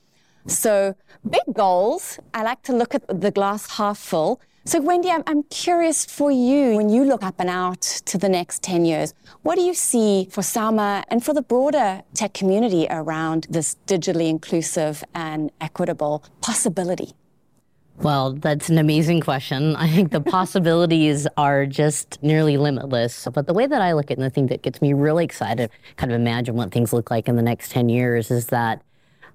So, 0.47 0.95
big 1.29 1.43
goals. 1.53 2.21
I 2.33 2.45
like 2.45 2.63
to 2.63 2.73
look 2.73 2.95
at 2.95 3.03
the 3.09 3.33
glass 3.33 3.79
half 3.79 3.99
full. 3.99 4.41
So, 4.65 4.81
Wendy, 4.81 5.11
I'm, 5.11 5.23
I'm, 5.27 5.43
curious 5.45 6.05
for 6.05 6.31
you 6.31 6.77
when 6.77 6.89
you 6.89 7.05
look 7.05 7.23
up 7.23 7.37
and 7.39 7.49
out 7.49 7.81
to 7.81 8.19
the 8.19 8.29
next 8.29 8.63
10 8.63 8.85
years, 8.85 9.15
what 9.43 9.57
do 9.57 9.63
you 9.63 9.75
see 9.75 10.29
for 10.31 10.43
SAMA 10.43 11.05
and 11.09 11.25
for 11.25 11.33
the 11.33 11.43
broader 11.43 12.03
tech 12.15 12.35
community 12.35 12.87
around 12.91 13.47
this 13.49 13.77
digitally 13.87 14.29
inclusive 14.29 15.05
and 15.15 15.51
equitable 15.61 16.25
possibility? 16.41 17.13
Well, 17.99 18.35
that's 18.35 18.69
an 18.69 18.79
amazing 18.79 19.21
question. 19.21 19.75
I 19.77 19.89
think 19.89 20.13
the 20.13 20.21
possibilities 20.21 21.27
are 21.37 21.67
just 21.67 22.23
nearly 22.23 22.57
limitless. 22.57 23.27
But 23.33 23.47
the 23.47 23.55
way 23.55 23.67
that 23.67 23.83
I 23.83 23.93
look 23.93 24.07
at 24.07 24.13
it 24.13 24.19
and 24.19 24.25
the 24.25 24.31
thing 24.31 24.49
that 24.49 24.63
gets 24.63 24.83
me 24.83 24.93
really 24.93 25.25
excited, 25.25 25.71
kind 25.97 26.13
of 26.13 26.21
imagine 26.21 26.55
what 26.57 26.73
things 26.73 26.93
look 26.93 27.11
like 27.11 27.29
in 27.29 27.37
the 27.37 27.43
next 27.43 27.71
10 27.73 27.89
years, 27.89 28.31
is 28.31 28.47
that 28.47 28.83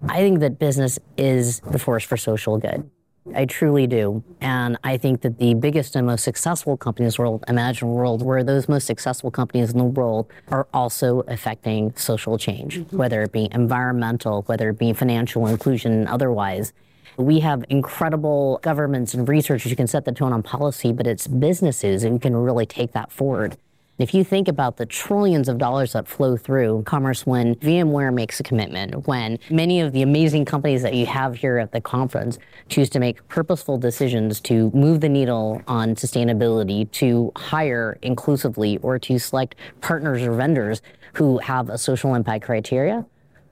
I 0.08 0.18
think 0.18 0.40
that 0.40 0.60
business 0.60 1.00
is 1.18 1.60
the 1.62 1.80
force 1.80 2.04
for 2.04 2.18
social 2.18 2.58
good. 2.58 2.90
I 3.36 3.46
truly 3.46 3.86
do. 3.86 4.24
And 4.42 4.78
I 4.84 4.98
think 4.98 5.22
that 5.22 5.38
the 5.38 5.54
biggest 5.54 5.96
and 5.96 6.08
most 6.08 6.24
successful 6.24 6.76
companies 6.76 7.14
in 7.14 7.24
the 7.24 7.30
world, 7.30 7.44
imagine 7.48 7.88
a 7.88 7.92
world 7.92 8.24
where 8.24 8.44
those 8.44 8.68
most 8.68 8.88
successful 8.88 9.30
companies 9.30 9.72
in 9.72 9.78
the 9.78 9.84
world 9.84 10.28
are 10.48 10.68
also 10.74 11.20
affecting 11.28 11.96
social 11.96 12.38
change, 12.40 12.80
mm-hmm. 12.80 12.98
whether 12.98 13.22
it 13.22 13.32
be 13.32 13.48
environmental, 13.52 14.42
whether 14.44 14.70
it 14.70 14.80
be 14.80 14.92
financial 14.94 15.46
inclusion, 15.48 15.92
and 15.92 16.08
otherwise. 16.08 16.74
We 17.22 17.40
have 17.42 17.64
incredible 17.70 18.60
governments 18.64 19.14
and 19.14 19.30
researchers 19.30 19.70
who 19.70 19.76
can 19.76 19.86
set 19.86 20.06
the 20.06 20.12
tone 20.12 20.34
on 20.34 20.42
policy, 20.42 20.92
but 20.92 21.06
it's 21.06 21.28
businesses 21.28 22.02
who 22.02 22.18
can 22.18 22.36
really 22.36 22.66
take 22.66 22.94
that 22.94 23.12
forward. 23.12 23.58
If 24.00 24.16
you 24.16 24.24
think 24.24 24.48
about 24.48 24.78
the 24.78 24.88
trillions 24.88 25.48
of 25.48 25.60
dollars 25.60 25.94
that 25.94 26.08
flow 26.08 26.36
through 26.36 26.82
commerce 26.88 27.28
when 27.28 27.54
VMware 27.56 28.12
makes 28.12 28.40
a 28.40 28.44
commitment, 28.44 29.06
when 29.08 29.38
many 29.52 29.80
of 29.82 29.94
the 29.94 30.02
amazing 30.02 30.46
companies 30.46 30.82
that 30.82 30.96
you 30.96 31.06
have 31.06 31.36
here 31.36 31.60
at 31.60 31.72
the 31.72 31.82
conference 31.82 32.40
choose 32.68 32.90
to 32.90 33.00
make 33.00 33.28
purposeful 33.28 33.78
decisions 33.78 34.42
to 34.42 34.72
move 34.72 35.02
the 35.02 35.10
needle 35.10 35.62
on 35.68 35.94
sustainability, 35.94 36.90
to 36.94 37.32
hire 37.36 38.00
inclusively, 38.02 38.80
or 38.80 38.98
to 38.98 39.20
select 39.20 39.54
partners 39.82 40.24
or 40.24 40.34
vendors 40.34 40.82
who 41.14 41.38
have 41.38 41.70
a 41.70 41.78
social 41.78 42.16
impact 42.16 42.44
criteria, 42.44 43.06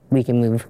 we 0.10 0.24
can 0.24 0.42
move 0.42 0.68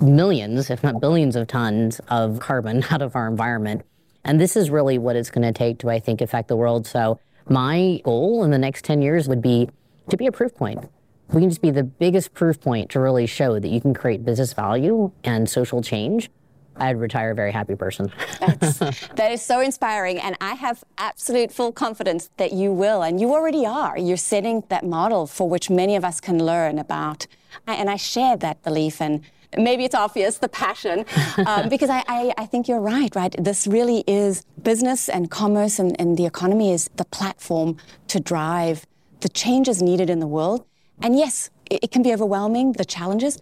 millions, 0.00 0.70
if 0.70 0.82
not 0.82 1.00
billions 1.00 1.36
of 1.36 1.46
tons 1.46 2.00
of 2.08 2.40
carbon 2.40 2.84
out 2.90 3.02
of 3.02 3.16
our 3.16 3.28
environment. 3.28 3.82
And 4.24 4.40
this 4.40 4.56
is 4.56 4.70
really 4.70 4.98
what 4.98 5.16
it's 5.16 5.30
going 5.30 5.46
to 5.46 5.52
take 5.52 5.78
to, 5.80 5.90
I 5.90 6.00
think, 6.00 6.20
affect 6.20 6.48
the 6.48 6.56
world. 6.56 6.86
So 6.86 7.18
my 7.48 8.00
goal 8.04 8.44
in 8.44 8.50
the 8.50 8.58
next 8.58 8.84
10 8.84 9.00
years 9.00 9.28
would 9.28 9.40
be 9.42 9.70
to 10.10 10.16
be 10.16 10.26
a 10.26 10.32
proof 10.32 10.54
point. 10.54 10.88
We 11.30 11.40
can 11.40 11.50
just 11.50 11.62
be 11.62 11.70
the 11.70 11.84
biggest 11.84 12.32
proof 12.34 12.60
point 12.60 12.90
to 12.90 13.00
really 13.00 13.26
show 13.26 13.58
that 13.58 13.68
you 13.68 13.80
can 13.80 13.94
create 13.94 14.24
business 14.24 14.52
value 14.54 15.12
and 15.24 15.48
social 15.48 15.82
change. 15.82 16.30
I'd 16.76 16.98
retire 16.98 17.32
a 17.32 17.34
very 17.34 17.52
happy 17.52 17.74
person. 17.74 18.12
That's, 18.40 18.78
that 18.78 19.32
is 19.32 19.42
so 19.42 19.60
inspiring. 19.60 20.18
And 20.18 20.36
I 20.40 20.54
have 20.54 20.84
absolute 20.96 21.52
full 21.52 21.72
confidence 21.72 22.30
that 22.36 22.52
you 22.52 22.72
will. 22.72 23.02
And 23.02 23.20
you 23.20 23.32
already 23.32 23.66
are. 23.66 23.98
You're 23.98 24.16
setting 24.16 24.62
that 24.68 24.84
model 24.84 25.26
for 25.26 25.48
which 25.48 25.68
many 25.68 25.96
of 25.96 26.04
us 26.04 26.20
can 26.20 26.44
learn 26.44 26.78
about. 26.78 27.26
And 27.66 27.90
I 27.90 27.96
share 27.96 28.36
that 28.36 28.62
belief. 28.62 29.00
And 29.00 29.22
maybe 29.56 29.84
it's 29.84 29.94
obvious 29.94 30.38
the 30.38 30.48
passion. 30.48 31.04
Um, 31.46 31.68
because 31.74 31.90
I, 31.90 32.04
I, 32.08 32.32
I, 32.36 32.46
think 32.46 32.68
you're 32.68 32.80
right 32.80 33.14
right? 33.14 33.34
This 33.38 33.66
really 33.66 34.04
is 34.06 34.44
business 34.62 35.08
and 35.08 35.30
commerce 35.30 35.78
and, 35.78 35.98
and 36.00 36.16
the 36.16 36.26
economy 36.26 36.72
is 36.72 36.90
the 36.96 37.04
platform 37.04 37.76
to 38.08 38.20
drive 38.20 38.86
the 39.20 39.28
changes 39.28 39.82
needed 39.82 40.10
in 40.10 40.20
the 40.20 40.26
world. 40.26 40.64
And 41.02 41.16
yes 41.16 41.50
it, 41.70 41.84
it 41.84 41.90
can 41.90 42.02
be 42.02 42.12
overwhelming 42.12 42.72
the 42.72 42.84
challenges 42.84 43.38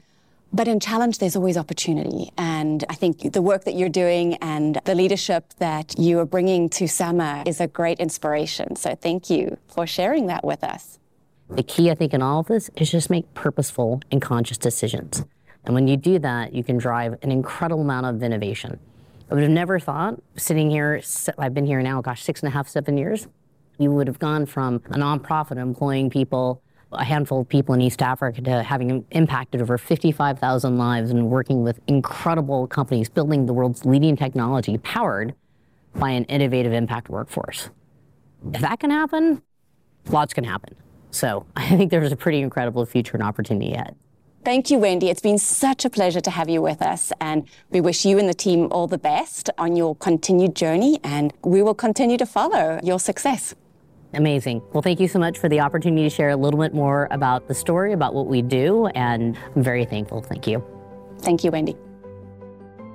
but 0.53 0.69
in 0.69 0.79
challenge 0.79 1.19
there's 1.19 1.35
always 1.35 1.57
opportunity. 1.57 2.31
And 2.39 2.85
i 2.89 2.95
think 2.95 3.33
the 3.33 3.43
work 3.43 3.65
that 3.65 3.75
you're 3.75 3.89
doing 3.89 4.35
and 4.35 4.81
the 4.85 4.95
leadership 4.95 5.55
that 5.59 5.99
you 5.99 6.19
are 6.21 6.27
bringing 6.27 6.69
to 6.71 6.87
sama 6.87 7.43
is 7.47 7.61
a 7.61 7.67
great 7.67 7.99
inspiration. 7.99 8.77
So 8.77 8.95
thank 8.95 9.29
you 9.29 9.57
for 9.67 9.87
sharing 9.87 10.27
that 10.27 10.45
with 10.45 10.63
us. 10.63 10.99
The 11.51 11.63
key 11.63 11.91
i 11.91 11.95
think 11.95 12.15
in 12.15 12.23
all 12.23 12.41
of 12.41 12.47
this 12.47 12.71
is 12.77 12.91
just 12.91 13.11
make 13.11 13.33
purposeful 13.35 14.01
and 14.11 14.21
conscious 14.23 14.59
decisions 14.59 15.25
and 15.67 15.75
when 15.75 15.89
you 15.89 15.97
do 15.97 16.19
that, 16.21 16.55
you 16.55 16.65
can 16.65 16.79
drive 16.79 17.19
an 17.23 17.33
incredible 17.33 17.83
amount 17.83 18.07
of 18.07 18.23
innovation. 18.23 18.79
I 19.31 19.35
would 19.35 19.43
have 19.43 19.53
never 19.53 19.81
thought, 19.81 20.23
sitting 20.37 20.71
here, 20.71 21.03
I've 21.37 21.53
been 21.53 21.67
here 21.67 21.83
now, 21.83 22.01
gosh, 22.01 22.23
six 22.23 22.41
and 22.43 22.49
a 22.49 22.53
half, 22.53 22.69
seven 22.69 22.97
years, 22.97 23.27
you 23.79 23.91
would 23.91 24.07
have 24.07 24.19
gone 24.19 24.47
from 24.47 24.77
a 24.87 24.97
nonprofit 24.97 25.59
employing 25.59 26.09
people, 26.09 26.63
a 26.93 27.05
handful 27.05 27.41
of 27.41 27.49
people 27.49 27.75
in 27.75 27.81
East 27.81 28.01
Africa, 28.01 28.41
to 28.43 28.63
having 28.63 29.05
impacted 29.11 29.61
over 29.61 29.77
55,000 29.77 30.79
lives 30.79 31.11
and 31.11 31.29
working 31.29 31.63
with 31.63 31.81
incredible 31.89 32.69
companies 32.69 33.09
building 33.09 33.47
the 33.47 33.53
world's 33.53 33.85
leading 33.85 34.17
technology 34.17 34.79
powered 34.79 35.35
by 35.97 36.11
an 36.11 36.25
innovative 36.25 36.73
impact 36.73 37.09
workforce. 37.09 37.71
If 38.55 38.61
that 38.61 38.79
can 38.79 38.91
happen, 38.91 39.43
lots 40.09 40.33
can 40.33 40.45
happen. 40.45 40.77
So 41.11 41.47
I 41.57 41.69
think 41.77 41.91
there's 41.91 42.13
a 42.13 42.17
pretty 42.17 42.41
incredible 42.41 42.87
future 42.87 43.15
and 43.15 43.23
opportunity 43.23 43.73
ahead. 43.73 43.97
Thank 44.47 44.71
you, 44.71 44.79
Wendy. 44.79 45.11
It's 45.11 45.21
been 45.21 45.39
such 45.39 45.85
a 45.85 45.91
pleasure 45.91 46.21
to 46.21 46.31
have 46.31 46.49
you 46.49 46.63
with 46.63 46.81
us, 46.81 47.13
and 47.21 47.49
we 47.71 47.81
wish 47.81 48.05
you 48.05 48.17
and 48.21 48.29
the 48.29 48.33
team 48.33 48.69
all 48.71 48.87
the 48.87 48.97
best 48.97 49.51
on 49.59 49.75
your 49.75 49.97
continued 49.97 50.55
journey, 50.55 51.01
and 51.03 51.33
we 51.43 51.63
will 51.63 51.75
continue 51.75 52.17
to 52.17 52.27
follow 52.27 52.79
your 52.81 53.01
success. 53.01 53.57
Amazing. 54.15 54.63
Well, 54.73 54.83
thank 54.83 55.01
you 55.01 55.09
so 55.09 55.19
much 55.19 55.37
for 55.37 55.49
the 55.49 55.59
opportunity 55.59 56.05
to 56.05 56.11
share 56.11 56.31
a 56.31 56.37
little 56.37 56.61
bit 56.61 56.73
more 56.73 57.09
about 57.11 57.49
the 57.49 57.55
story, 57.55 57.93
about 57.93 58.15
what 58.15 58.29
we 58.29 58.41
do, 58.41 58.87
and 58.95 59.37
I'm 59.57 59.65
very 59.65 59.85
thankful. 59.85 60.23
Thank 60.23 60.47
you. 60.47 60.65
Thank 61.23 61.43
you, 61.43 61.51
Wendy. 61.51 61.75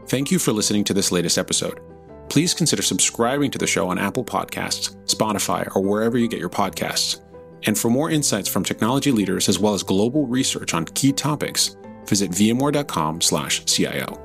Thank 0.07 0.31
you 0.31 0.39
for 0.39 0.53
listening 0.53 0.85
to 0.85 0.93
this 0.93 1.11
latest 1.11 1.37
episode. 1.37 1.81
Please 2.29 2.53
consider 2.53 2.81
subscribing 2.81 3.51
to 3.51 3.57
the 3.57 3.67
show 3.67 3.89
on 3.89 3.99
Apple 3.99 4.23
Podcasts, 4.23 4.95
Spotify, 5.03 5.69
or 5.75 5.83
wherever 5.83 6.17
you 6.17 6.29
get 6.29 6.39
your 6.39 6.47
podcasts. 6.47 7.19
And 7.65 7.77
for 7.77 7.89
more 7.89 8.09
insights 8.09 8.49
from 8.49 8.63
technology 8.63 9.11
leaders 9.11 9.49
as 9.49 9.59
well 9.59 9.73
as 9.73 9.83
global 9.83 10.27
research 10.27 10.73
on 10.73 10.85
key 10.85 11.11
topics, 11.11 11.75
visit 12.05 12.31
vmware.com/cio. 12.31 14.20